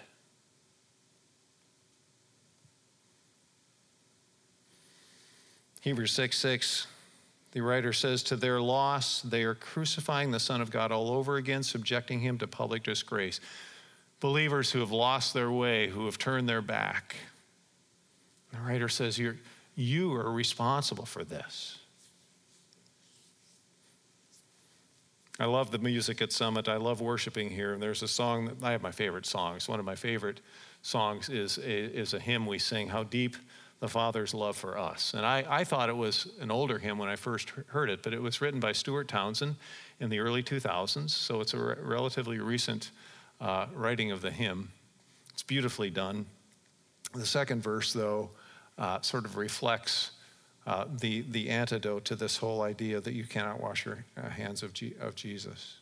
Hebrews 5.80 6.12
6 6.12 6.38
6 6.38 6.86
the 7.56 7.62
writer 7.62 7.94
says, 7.94 8.22
To 8.24 8.36
their 8.36 8.60
loss, 8.60 9.22
they 9.22 9.42
are 9.44 9.54
crucifying 9.54 10.30
the 10.30 10.38
Son 10.38 10.60
of 10.60 10.70
God 10.70 10.92
all 10.92 11.10
over 11.10 11.36
again, 11.36 11.62
subjecting 11.62 12.20
him 12.20 12.36
to 12.36 12.46
public 12.46 12.82
disgrace. 12.82 13.40
Believers 14.20 14.72
who 14.72 14.80
have 14.80 14.90
lost 14.90 15.32
their 15.32 15.50
way, 15.50 15.88
who 15.88 16.04
have 16.04 16.18
turned 16.18 16.46
their 16.46 16.60
back. 16.60 17.16
The 18.52 18.58
writer 18.58 18.90
says, 18.90 19.18
You're, 19.18 19.38
You 19.74 20.12
are 20.12 20.30
responsible 20.30 21.06
for 21.06 21.24
this. 21.24 21.78
I 25.40 25.46
love 25.46 25.70
the 25.70 25.78
music 25.78 26.20
at 26.20 26.32
Summit. 26.32 26.68
I 26.68 26.76
love 26.76 27.00
worshiping 27.00 27.48
here. 27.48 27.72
And 27.72 27.82
there's 27.82 28.02
a 28.02 28.08
song 28.08 28.48
that 28.48 28.62
I 28.62 28.72
have 28.72 28.82
my 28.82 28.92
favorite 28.92 29.24
songs. 29.24 29.66
One 29.66 29.80
of 29.80 29.86
my 29.86 29.96
favorite 29.96 30.42
songs 30.82 31.30
is 31.30 31.56
is 31.56 32.12
a 32.12 32.20
hymn 32.20 32.44
we 32.44 32.58
sing, 32.58 32.88
How 32.88 33.02
Deep 33.02 33.34
the 33.80 33.88
Father's 33.88 34.32
love 34.32 34.56
for 34.56 34.78
us. 34.78 35.12
And 35.14 35.26
I, 35.26 35.44
I 35.48 35.64
thought 35.64 35.88
it 35.88 35.96
was 35.96 36.28
an 36.40 36.50
older 36.50 36.78
hymn 36.78 36.98
when 36.98 37.08
I 37.08 37.16
first 37.16 37.50
heard 37.68 37.90
it, 37.90 38.02
but 38.02 38.14
it 38.14 38.22
was 38.22 38.40
written 38.40 38.58
by 38.58 38.72
Stuart 38.72 39.08
Townsend 39.08 39.56
in 40.00 40.08
the 40.08 40.18
early 40.18 40.42
2000s, 40.42 41.10
so 41.10 41.40
it's 41.40 41.54
a 41.54 41.58
re- 41.58 41.76
relatively 41.80 42.38
recent 42.38 42.90
uh, 43.40 43.66
writing 43.74 44.12
of 44.12 44.22
the 44.22 44.30
hymn. 44.30 44.70
It's 45.32 45.42
beautifully 45.42 45.90
done. 45.90 46.26
The 47.14 47.26
second 47.26 47.62
verse, 47.62 47.92
though, 47.92 48.30
uh, 48.78 49.00
sort 49.02 49.26
of 49.26 49.36
reflects 49.36 50.12
uh, 50.66 50.86
the, 51.00 51.22
the 51.30 51.48
antidote 51.50 52.04
to 52.06 52.16
this 52.16 52.38
whole 52.38 52.62
idea 52.62 53.00
that 53.00 53.12
you 53.12 53.24
cannot 53.24 53.60
wash 53.60 53.84
your 53.84 54.04
uh, 54.16 54.28
hands 54.28 54.62
of, 54.62 54.72
G- 54.72 54.94
of 55.00 55.14
Jesus. 55.14 55.76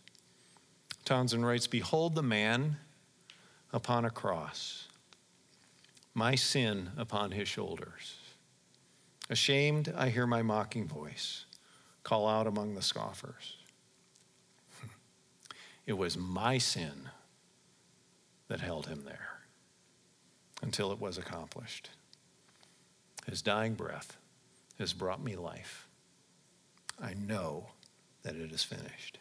Townsend 1.05 1.47
writes 1.47 1.67
Behold 1.67 2.15
the 2.15 2.23
man 2.23 2.77
upon 3.73 4.05
a 4.05 4.11
cross 4.11 4.84
my 6.15 6.37
sin 6.37 6.91
upon 6.97 7.33
his 7.33 7.49
shoulders. 7.49 8.19
Ashamed, 9.29 9.93
I 9.97 10.11
hear 10.11 10.27
my 10.27 10.43
mocking 10.43 10.87
voice 10.87 11.45
call 12.05 12.29
out 12.29 12.47
among 12.47 12.75
the 12.75 12.83
scoffers. 12.83 13.57
It 15.87 15.95
was 15.95 16.17
my 16.17 16.57
sin 16.57 17.11
that 18.49 18.61
held 18.61 18.87
him 18.87 19.03
there 19.05 19.41
until 20.63 20.93
it 20.93 21.01
was 21.01 21.19
accomplished. 21.19 21.91
His 23.27 23.43
dying 23.43 23.75
breath 23.75 24.17
has 24.79 24.95
brought 24.95 25.23
me 25.23 25.37
life. 25.37 25.89
I 27.03 27.15
know 27.15 27.69
that 28.23 28.37
it 28.37 28.51
is 28.53 28.63
finished. 28.63 29.19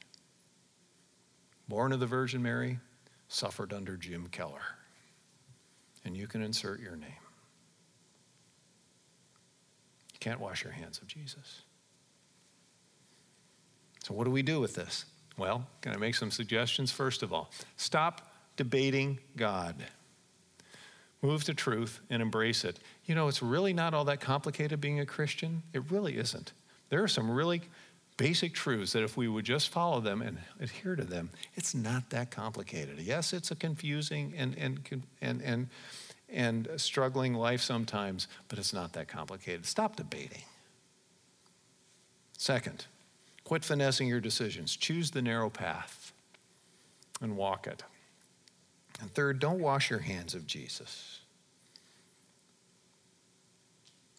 Born 1.67 1.91
of 1.91 1.99
the 1.99 2.05
Virgin 2.05 2.41
Mary, 2.41 2.79
suffered 3.27 3.73
under 3.73 3.97
Jim 3.97 4.27
Keller 4.27 4.82
and 6.05 6.15
you 6.15 6.27
can 6.27 6.41
insert 6.41 6.79
your 6.79 6.95
name. 6.95 7.09
You 10.13 10.19
can't 10.19 10.39
wash 10.39 10.63
your 10.63 10.73
hands 10.73 10.99
of 10.99 11.07
Jesus. 11.07 11.61
So, 14.03 14.13
what 14.13 14.25
do 14.25 14.31
we 14.31 14.41
do 14.41 14.59
with 14.59 14.75
this? 14.75 15.05
Well, 15.37 15.65
can 15.81 15.93
I 15.93 15.97
make 15.97 16.15
some 16.15 16.29
suggestions? 16.29 16.91
First 16.91 17.23
of 17.23 17.33
all, 17.33 17.51
stop 17.77 18.33
debating 18.55 19.19
God. 19.35 19.75
Move 21.21 21.45
to 21.45 21.53
truth 21.53 22.01
and 22.09 22.21
embrace 22.21 22.65
it. 22.65 22.79
You 23.05 23.15
know, 23.15 23.29
it's 23.29 23.41
really 23.41 23.73
not 23.73 23.93
all 23.93 24.03
that 24.05 24.19
complicated 24.19 24.81
being 24.81 24.99
a 24.99 25.05
Christian. 25.05 25.63
It 25.71 25.89
really 25.89 26.17
isn't. 26.17 26.51
There 26.89 27.01
are 27.01 27.07
some 27.07 27.31
really 27.31 27.61
basic 28.17 28.53
truths 28.53 28.93
that 28.93 29.03
if 29.03 29.17
we 29.17 29.27
would 29.27 29.45
just 29.45 29.69
follow 29.69 29.99
them 29.99 30.21
and 30.21 30.37
adhere 30.59 30.95
to 30.95 31.03
them, 31.03 31.29
it's 31.55 31.73
not 31.73 32.09
that 32.11 32.31
complicated. 32.31 32.99
Yes, 32.99 33.33
it's 33.33 33.51
a 33.51 33.55
confusing 33.55 34.33
and, 34.37 34.55
and, 34.57 35.03
and, 35.21 35.41
and, 35.41 35.67
and 36.29 36.67
struggling 36.77 37.33
life 37.33 37.61
sometimes, 37.61 38.27
but 38.47 38.59
it's 38.59 38.73
not 38.73 38.93
that 38.93 39.07
complicated. 39.07 39.65
Stop 39.65 39.95
debating. 39.95 40.43
Second, 42.37 42.85
quit 43.43 43.63
finessing 43.63 44.07
your 44.07 44.19
decisions. 44.19 44.75
Choose 44.75 45.11
the 45.11 45.21
narrow 45.21 45.49
path. 45.49 46.11
and 47.21 47.37
walk 47.37 47.67
it. 47.67 47.83
And 49.01 49.13
third, 49.13 49.39
don't 49.39 49.59
wash 49.59 49.89
your 49.89 49.99
hands 49.99 50.35
of 50.35 50.45
Jesus. 50.45 51.19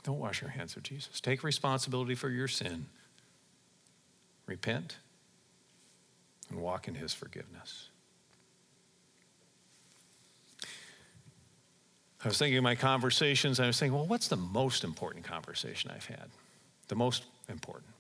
Don't 0.03 0.19
wash 0.19 0.41
your 0.41 0.51
hands 0.51 0.77
of 0.77 0.83
Jesus. 0.83 1.21
Take 1.21 1.45
responsibility 1.45 2.15
for 2.15 2.29
your 2.29 2.49
sin. 2.49 2.87
Repent 4.47 4.99
and 6.51 6.61
walk 6.61 6.89
in 6.89 6.95
his 6.95 7.15
forgiveness. 7.15 7.89
I 12.25 12.29
was 12.29 12.39
thinking 12.39 12.57
of 12.57 12.65
my 12.65 12.75
conversations, 12.75 13.61
I 13.61 13.67
was 13.67 13.79
thinking, 13.79 13.97
well, 13.97 14.07
what's 14.07 14.29
the 14.29 14.37
most 14.37 14.83
important 14.83 15.25
conversation 15.25 15.91
I've 15.95 16.07
had? 16.07 16.31
The 16.89 16.95
most 16.95 17.25
important. 17.51 17.93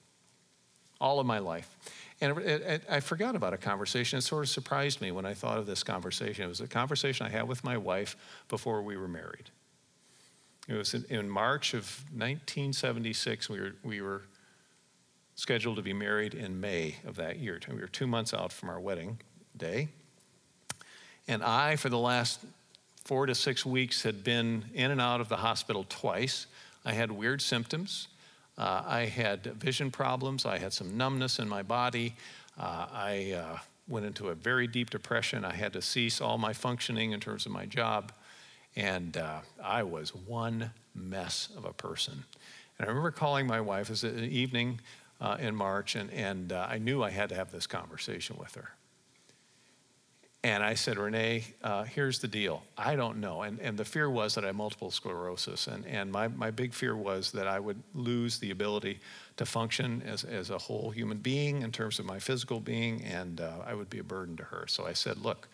All 0.99 1.21
of 1.21 1.27
my 1.27 1.39
life. 1.39 1.77
And 2.21 2.39
it, 2.39 2.63
it, 2.63 2.83
I 2.89 3.01
forgot 3.01 3.37
about 3.37 3.53
a 3.53 3.59
conversation. 3.59 4.19
It 4.19 4.23
sort 4.23 4.45
of 4.45 4.49
surprised 4.49 5.03
me 5.03 5.11
when 5.11 5.27
I 5.27 5.35
thought 5.35 5.59
of 5.59 5.67
this 5.67 5.83
conversation. 5.83 6.45
It 6.45 6.49
was 6.49 6.61
a 6.63 6.67
conversation 6.67 7.27
I 7.27 7.29
had 7.29 7.47
with 7.47 7.65
my 7.65 7.77
wife 7.77 8.17
before 8.49 8.83
we 8.83 8.97
were 8.97 9.09
married. 9.09 9.51
It 10.69 10.75
was 10.75 10.95
in, 10.95 11.05
in 11.11 11.29
March 11.29 11.75
of 11.75 11.85
1976. 12.13 13.51
We 13.51 13.61
were, 13.61 13.75
we 13.83 14.01
were 14.01 14.23
scheduled 15.35 15.77
to 15.77 15.83
be 15.83 15.93
married 15.93 16.35
in 16.35 16.61
May 16.61 16.97
of 17.07 17.17
that 17.17 17.39
year. 17.39 17.61
We 17.69 17.81
were 17.81 17.87
two 17.89 18.07
months 18.07 18.33
out 18.33 18.53
from 18.53 18.69
our 18.69 18.81
wedding 18.81 19.21
day. 19.57 19.89
And 21.27 21.43
I, 21.43 21.77
for 21.77 21.89
the 21.89 21.99
last 21.99 22.41
four 23.05 23.27
to 23.27 23.35
six 23.35 23.65
weeks, 23.65 24.03
had 24.03 24.23
been 24.23 24.65
in 24.75 24.91
and 24.91 25.01
out 25.01 25.21
of 25.21 25.29
the 25.29 25.37
hospital 25.37 25.85
twice. 25.89 26.47
I 26.85 26.93
had 26.93 27.11
weird 27.11 27.43
symptoms. 27.43 28.09
Uh, 28.57 28.83
I 28.87 29.07
had 29.07 29.45
vision 29.45 29.91
problems. 29.91 30.47
I 30.47 30.59
had 30.59 30.73
some 30.73 30.97
numbness 30.97 31.39
in 31.39 31.49
my 31.49 31.63
body. 31.63 32.15
Uh, 32.59 32.87
I 32.93 33.33
uh, 33.33 33.59
went 33.89 34.07
into 34.07 34.29
a 34.29 34.35
very 34.35 34.67
deep 34.67 34.91
depression. 34.91 35.45
I 35.45 35.55
had 35.55 35.73
to 35.73 35.83
cease 35.83 36.21
all 36.21 36.39
my 36.39 36.53
functioning 36.53 37.13
in 37.13 37.21
terms 37.21 37.47
of 37.47 37.53
my 37.53 37.67
job. 37.67 38.13
And 38.77 39.17
uh, 39.17 39.41
I 39.63 39.83
was 39.83 40.15
one 40.15 40.71
mess 40.95 41.49
of 41.57 41.65
a 41.65 41.73
person. 41.73 42.25
And 42.79 42.87
I 42.87 42.89
remember 42.89 43.11
calling 43.11 43.47
my 43.47 43.61
wife. 43.61 43.89
It 43.89 43.91
was 43.91 44.05
an 44.05 44.25
evening 44.25 44.81
uh, 45.21 45.37
in 45.39 45.55
March, 45.55 45.95
and, 45.95 46.11
and 46.11 46.53
uh, 46.53 46.67
I 46.69 46.79
knew 46.79 47.03
I 47.03 47.11
had 47.11 47.29
to 47.31 47.35
have 47.35 47.51
this 47.51 47.67
conversation 47.67 48.37
with 48.39 48.55
her. 48.55 48.71
And 50.45 50.63
I 50.63 50.75
said, 50.75 50.99
Renee, 50.99 51.45
uh, 51.63 51.85
here's 51.85 52.19
the 52.19 52.29
deal. 52.29 52.63
I 52.77 52.97
don't 52.97 53.19
know. 53.19 53.41
And, 53.41 53.59
and 53.61 53.79
the 53.79 53.85
fear 53.85 54.11
was 54.11 54.35
that 54.35 54.45
I 54.45 54.49
had 54.49 54.57
multiple 54.57 54.91
sclerosis. 54.91 55.69
And, 55.69 55.87
and 55.87 56.13
my, 56.13 56.29
my 56.29 56.51
big 56.51 56.75
fear 56.75 56.95
was 56.95 57.33
that 57.33 57.49
I 57.49 57.59
would 57.59 57.83
lose 57.95 58.39
the 58.39 58.51
ability 58.51 59.01
to 59.39 59.47
function 59.47 60.03
as, 60.05 60.23
as 60.23 60.51
a 60.51 60.59
whole 60.59 60.91
human 60.91 61.17
being 61.17 61.63
in 61.63 61.73
terms 61.73 61.99
of 61.99 62.05
my 62.05 62.19
physical 62.19 62.61
being, 62.61 63.03
and 63.05 63.41
uh, 63.41 63.53
I 63.67 63.73
would 63.73 63.89
be 63.89 64.01
a 64.01 64.05
burden 64.05 64.37
to 64.37 64.45
her. 64.45 64.67
So 64.69 64.87
I 64.87 64.93
said, 64.93 65.17
Look, 65.17 65.49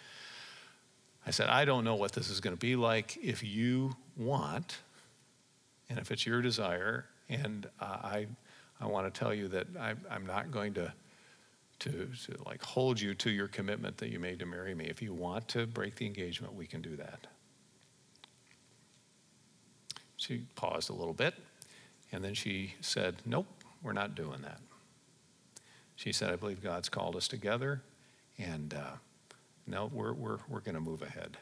I 1.24 1.30
said, 1.30 1.48
I 1.48 1.64
don't 1.64 1.84
know 1.84 1.94
what 1.94 2.10
this 2.10 2.28
is 2.28 2.40
going 2.40 2.56
to 2.56 2.60
be 2.60 2.74
like. 2.74 3.16
If 3.22 3.44
you 3.44 3.94
want, 4.16 4.78
and 5.88 6.00
if 6.00 6.10
it's 6.10 6.26
your 6.26 6.42
desire, 6.42 7.04
and 7.28 7.68
uh, 7.80 7.84
I, 7.84 8.26
I 8.80 8.86
want 8.86 9.12
to 9.12 9.18
tell 9.18 9.34
you 9.34 9.48
that 9.48 9.66
I, 9.78 9.94
I'm 10.10 10.26
not 10.26 10.50
going 10.50 10.74
to 10.74 10.92
to, 11.80 12.08
to 12.26 12.42
like 12.46 12.62
hold 12.62 13.00
you 13.00 13.14
to 13.14 13.30
your 13.30 13.48
commitment 13.48 13.96
that 13.98 14.10
you 14.10 14.18
made 14.18 14.38
to 14.38 14.46
marry 14.46 14.74
me. 14.74 14.84
If 14.84 15.02
you 15.02 15.12
want 15.12 15.48
to 15.48 15.66
break 15.66 15.96
the 15.96 16.06
engagement, 16.06 16.54
we 16.54 16.66
can 16.66 16.80
do 16.80 16.94
that. 16.96 17.26
She 20.16 20.42
paused 20.54 20.90
a 20.90 20.92
little 20.92 21.14
bit 21.14 21.34
and 22.12 22.22
then 22.22 22.34
she 22.34 22.74
said, 22.80 23.16
Nope, 23.24 23.46
we're 23.82 23.92
not 23.92 24.14
doing 24.14 24.42
that. 24.42 24.60
She 25.96 26.12
said, 26.12 26.30
I 26.30 26.36
believe 26.36 26.62
God's 26.62 26.88
called 26.88 27.16
us 27.16 27.26
together 27.26 27.82
and 28.38 28.74
uh, 28.74 28.92
no, 29.66 29.90
we're, 29.92 30.12
we're, 30.12 30.38
we're 30.48 30.60
going 30.60 30.74
to 30.74 30.80
move 30.80 31.02
ahead. 31.02 31.38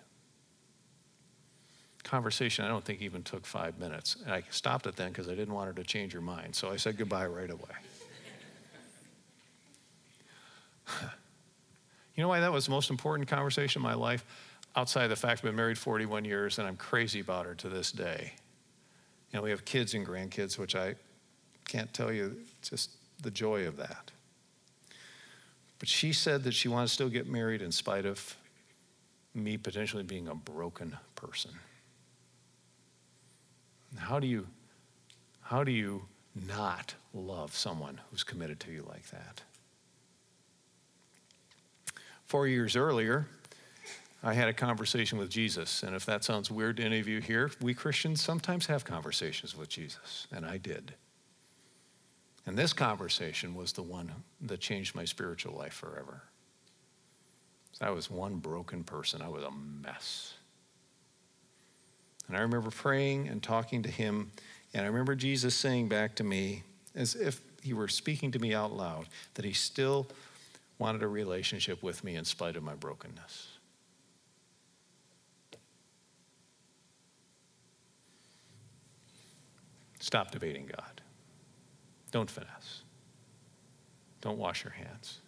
Conversation, 2.05 2.65
I 2.65 2.69
don't 2.69 2.85
think 2.85 3.03
even 3.03 3.23
took 3.23 3.45
five 3.45 3.79
minutes. 3.79 4.17
And 4.25 4.33
I 4.33 4.43
stopped 4.51 4.87
it 4.87 4.97
then 4.97 5.09
because 5.09 5.29
I 5.29 5.35
didn't 5.35 5.53
want 5.53 5.67
her 5.67 5.75
to 5.75 5.85
change 5.85 6.13
her 6.13 6.21
mind. 6.21 6.55
So 6.55 6.71
I 6.71 6.77
said 6.77 6.97
goodbye 6.97 7.27
right 7.27 7.51
away. 7.51 7.63
You 12.19 12.23
know 12.23 12.29
why 12.29 12.41
that 12.41 12.53
was 12.53 12.65
the 12.65 12.73
most 12.73 12.91
important 12.91 13.29
conversation 13.29 13.79
in 13.79 13.85
my 13.85 13.95
life? 13.95 14.25
Outside 14.75 15.07
the 15.07 15.15
fact 15.15 15.39
I've 15.39 15.43
been 15.45 15.55
married 15.55 15.79
41 15.79 16.25
years 16.25 16.59
and 16.59 16.67
I'm 16.67 16.77
crazy 16.77 17.21
about 17.21 17.47
her 17.47 17.55
to 17.55 17.69
this 17.69 17.93
day. 17.93 18.33
And 19.33 19.41
we 19.41 19.51
have 19.51 19.65
kids 19.65 19.95
and 19.95 20.05
grandkids, 20.05 20.59
which 20.59 20.75
I 20.75 20.97
can't 21.69 21.95
tell 21.95 22.13
you 22.13 22.37
just 22.61 22.91
the 23.23 23.31
joy 23.31 23.69
of 23.69 23.77
that. 23.77 24.11
But 25.79 25.89
she 25.89 26.13
said 26.13 26.43
that 26.43 26.55
she 26.55 26.67
wanted 26.67 26.89
to 26.89 26.93
still 26.93 27.09
get 27.09 27.29
married 27.29 27.63
in 27.63 27.71
spite 27.71 28.05
of 28.05 28.37
me 29.33 29.57
potentially 29.57 30.03
being 30.03 30.27
a 30.27 30.35
broken 30.35 30.97
person. 31.15 31.53
How 33.97 34.21
do 34.21 34.27
you 34.27 34.47
how 35.41 35.65
do 35.65 35.73
you 35.73 36.05
not 36.47 36.95
love 37.15 37.57
someone 37.57 38.01
who's 38.11 38.23
committed 38.23 38.61
to 38.61 38.71
you 38.71 38.85
like 38.87 39.09
that? 39.11 39.41
Four 42.27 42.47
years 42.47 42.77
earlier, 42.77 43.27
I 44.23 44.35
had 44.35 44.49
a 44.49 44.53
conversation 44.53 45.19
with 45.19 45.31
Jesus. 45.31 45.83
And 45.83 45.95
if 45.97 46.05
that 46.07 46.25
sounds 46.25 46.51
weird 46.51 46.77
to 46.77 46.83
any 46.83 46.99
of 46.99 47.09
you 47.09 47.21
here, 47.21 47.51
we 47.63 47.73
Christians 47.73 48.21
sometimes 48.21 48.67
have 48.67 48.85
conversations 48.85 49.57
with 49.57 49.69
Jesus, 49.69 50.27
and 50.31 50.45
I 50.45 50.59
did. 50.59 50.95
And 52.45 52.59
this 52.59 52.73
conversation 52.73 53.55
was 53.55 53.73
the 53.73 53.83
one 53.83 54.13
that 54.41 54.61
changed 54.61 54.95
my 54.95 55.05
spiritual 55.05 55.55
life 55.55 55.75
forever. 55.75 56.23
So 57.73 57.87
I 57.87 57.91
was 57.91 58.11
one 58.11 58.37
broken 58.37 58.85
person, 58.85 59.23
I 59.23 59.29
was 59.29 59.45
a 59.45 59.51
mess. 59.51 60.35
And 62.29 62.37
I 62.37 62.41
remember 62.41 62.71
praying 62.71 63.29
and 63.29 63.43
talking 63.43 63.83
to 63.83 63.91
him, 63.91 64.31
and 64.75 64.85
I 64.85 64.89
remember 64.89 65.15
Jesus 65.15 65.55
saying 65.55 65.89
back 65.89 66.15
to 66.17 66.25
me, 66.25 66.63
as 66.95 67.15
if 67.15 67.41
he 67.63 67.73
were 67.73 67.89
speaking 67.89 68.31
to 68.33 68.39
me 68.39 68.55
out 68.55 68.73
loud, 68.73 69.07
that 69.35 69.45
he 69.45 69.53
still 69.53 70.07
wanted 70.79 71.03
a 71.03 71.09
relationship 71.09 71.83
with 71.83 72.05
me 72.05 72.17
in 72.17 72.25
spite 72.25 72.57
of 72.57 72.63
my 72.63 72.75
brokenness. 72.75 73.49
Stop 80.01 80.31
debating 80.31 80.67
God. 80.67 81.01
Don't 82.13 82.31
finesse. 82.31 82.83
Don't 84.21 84.39
wash 84.39 84.65
your 84.65 84.73
hands. 84.73 85.19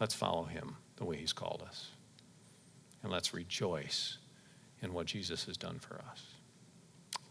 Let's 0.00 0.14
follow 0.14 0.44
him 0.44 0.76
the 0.96 1.04
way 1.04 1.16
he's 1.16 1.32
called 1.32 1.62
us. 1.66 1.88
And 3.02 3.10
let's 3.10 3.34
rejoice 3.34 4.18
in 4.84 4.92
what 4.92 5.06
Jesus 5.06 5.46
has 5.46 5.56
done 5.56 5.78
for 5.78 5.94
us. 6.10 6.22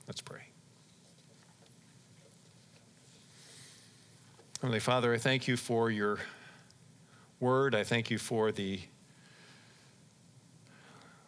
Let's 0.07 0.21
pray. 0.21 0.41
Heavenly 4.59 4.79
Father, 4.79 5.13
I 5.13 5.17
thank 5.17 5.47
you 5.47 5.55
for 5.55 5.91
your 5.91 6.19
word. 7.39 7.75
I 7.75 7.83
thank 7.83 8.09
you 8.09 8.17
for 8.17 8.51
the 8.51 8.79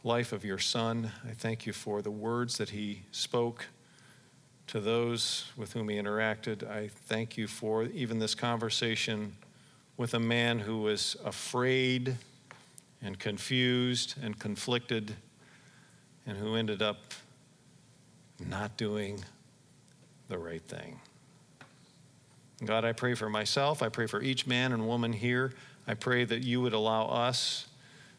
life 0.03 0.31
of 0.31 0.43
your 0.43 0.57
son. 0.57 1.11
I 1.27 1.33
thank 1.33 1.65
you 1.65 1.73
for 1.73 2.01
the 2.01 2.11
words 2.11 2.57
that 2.57 2.69
he 2.69 3.03
spoke 3.11 3.65
to 4.67 4.79
those 4.79 5.51
with 5.55 5.73
whom 5.73 5.89
he 5.89 5.97
interacted. 5.97 6.67
I 6.69 6.87
thank 6.87 7.37
you 7.37 7.47
for 7.47 7.83
even 7.83 8.19
this 8.19 8.35
conversation 8.35 9.35
with 9.97 10.13
a 10.13 10.19
man 10.19 10.59
who 10.59 10.79
was 10.79 11.15
afraid 11.23 12.15
and 13.01 13.19
confused 13.19 14.15
and 14.21 14.39
conflicted 14.39 15.15
and 16.25 16.37
who 16.37 16.55
ended 16.55 16.81
up 16.81 16.97
not 18.49 18.77
doing 18.77 19.23
the 20.27 20.37
right 20.37 20.63
thing. 20.63 20.99
God, 22.63 22.85
I 22.85 22.93
pray 22.93 23.13
for 23.15 23.29
myself. 23.29 23.83
I 23.83 23.89
pray 23.89 24.07
for 24.07 24.21
each 24.21 24.47
man 24.47 24.71
and 24.71 24.87
woman 24.87 25.13
here. 25.13 25.53
I 25.87 25.93
pray 25.93 26.23
that 26.25 26.43
you 26.43 26.61
would 26.61 26.73
allow 26.73 27.05
us 27.05 27.67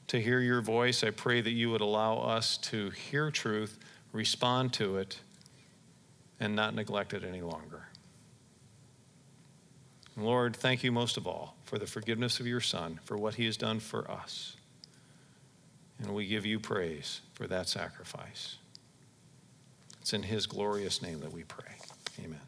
to 0.09 0.21
hear 0.21 0.41
your 0.41 0.61
voice. 0.61 1.03
I 1.03 1.11
pray 1.11 1.41
that 1.41 1.51
you 1.51 1.71
would 1.71 1.81
allow 1.81 2.19
us 2.19 2.59
to 2.59 2.91
hear 2.91 3.31
truth, 3.31 3.79
respond 4.13 4.73
to 4.75 4.99
it, 4.99 5.21
and 6.39 6.55
not 6.55 6.75
neglect 6.75 7.13
it 7.15 7.25
any 7.25 7.41
longer. 7.41 7.87
Lord, 10.17 10.55
thank 10.57 10.85
you 10.85 10.93
most 10.93 11.17
of 11.17 11.27
all 11.27 11.57
for 11.65 11.79
the 11.79 11.87
forgiveness 11.87 12.41
of 12.41 12.47
your 12.47 12.61
Son, 12.61 13.01
for 13.05 13.19
what 13.19 13.35
he 13.35 13.47
has 13.47 13.57
done 13.57 13.81
for 13.81 14.11
us. 14.11 14.57
And 15.99 16.15
we 16.15 16.27
give 16.27 16.47
you 16.47 16.61
praise 16.61 17.21
for 17.37 17.47
that 17.47 17.69
sacrifice. 17.69 18.57
It's 20.01 20.15
in 20.15 20.23
his 20.23 20.47
glorious 20.47 21.03
name 21.03 21.21
that 21.21 21.33
we 21.33 21.45
pray. 21.45 21.75
Amen. 22.25 22.41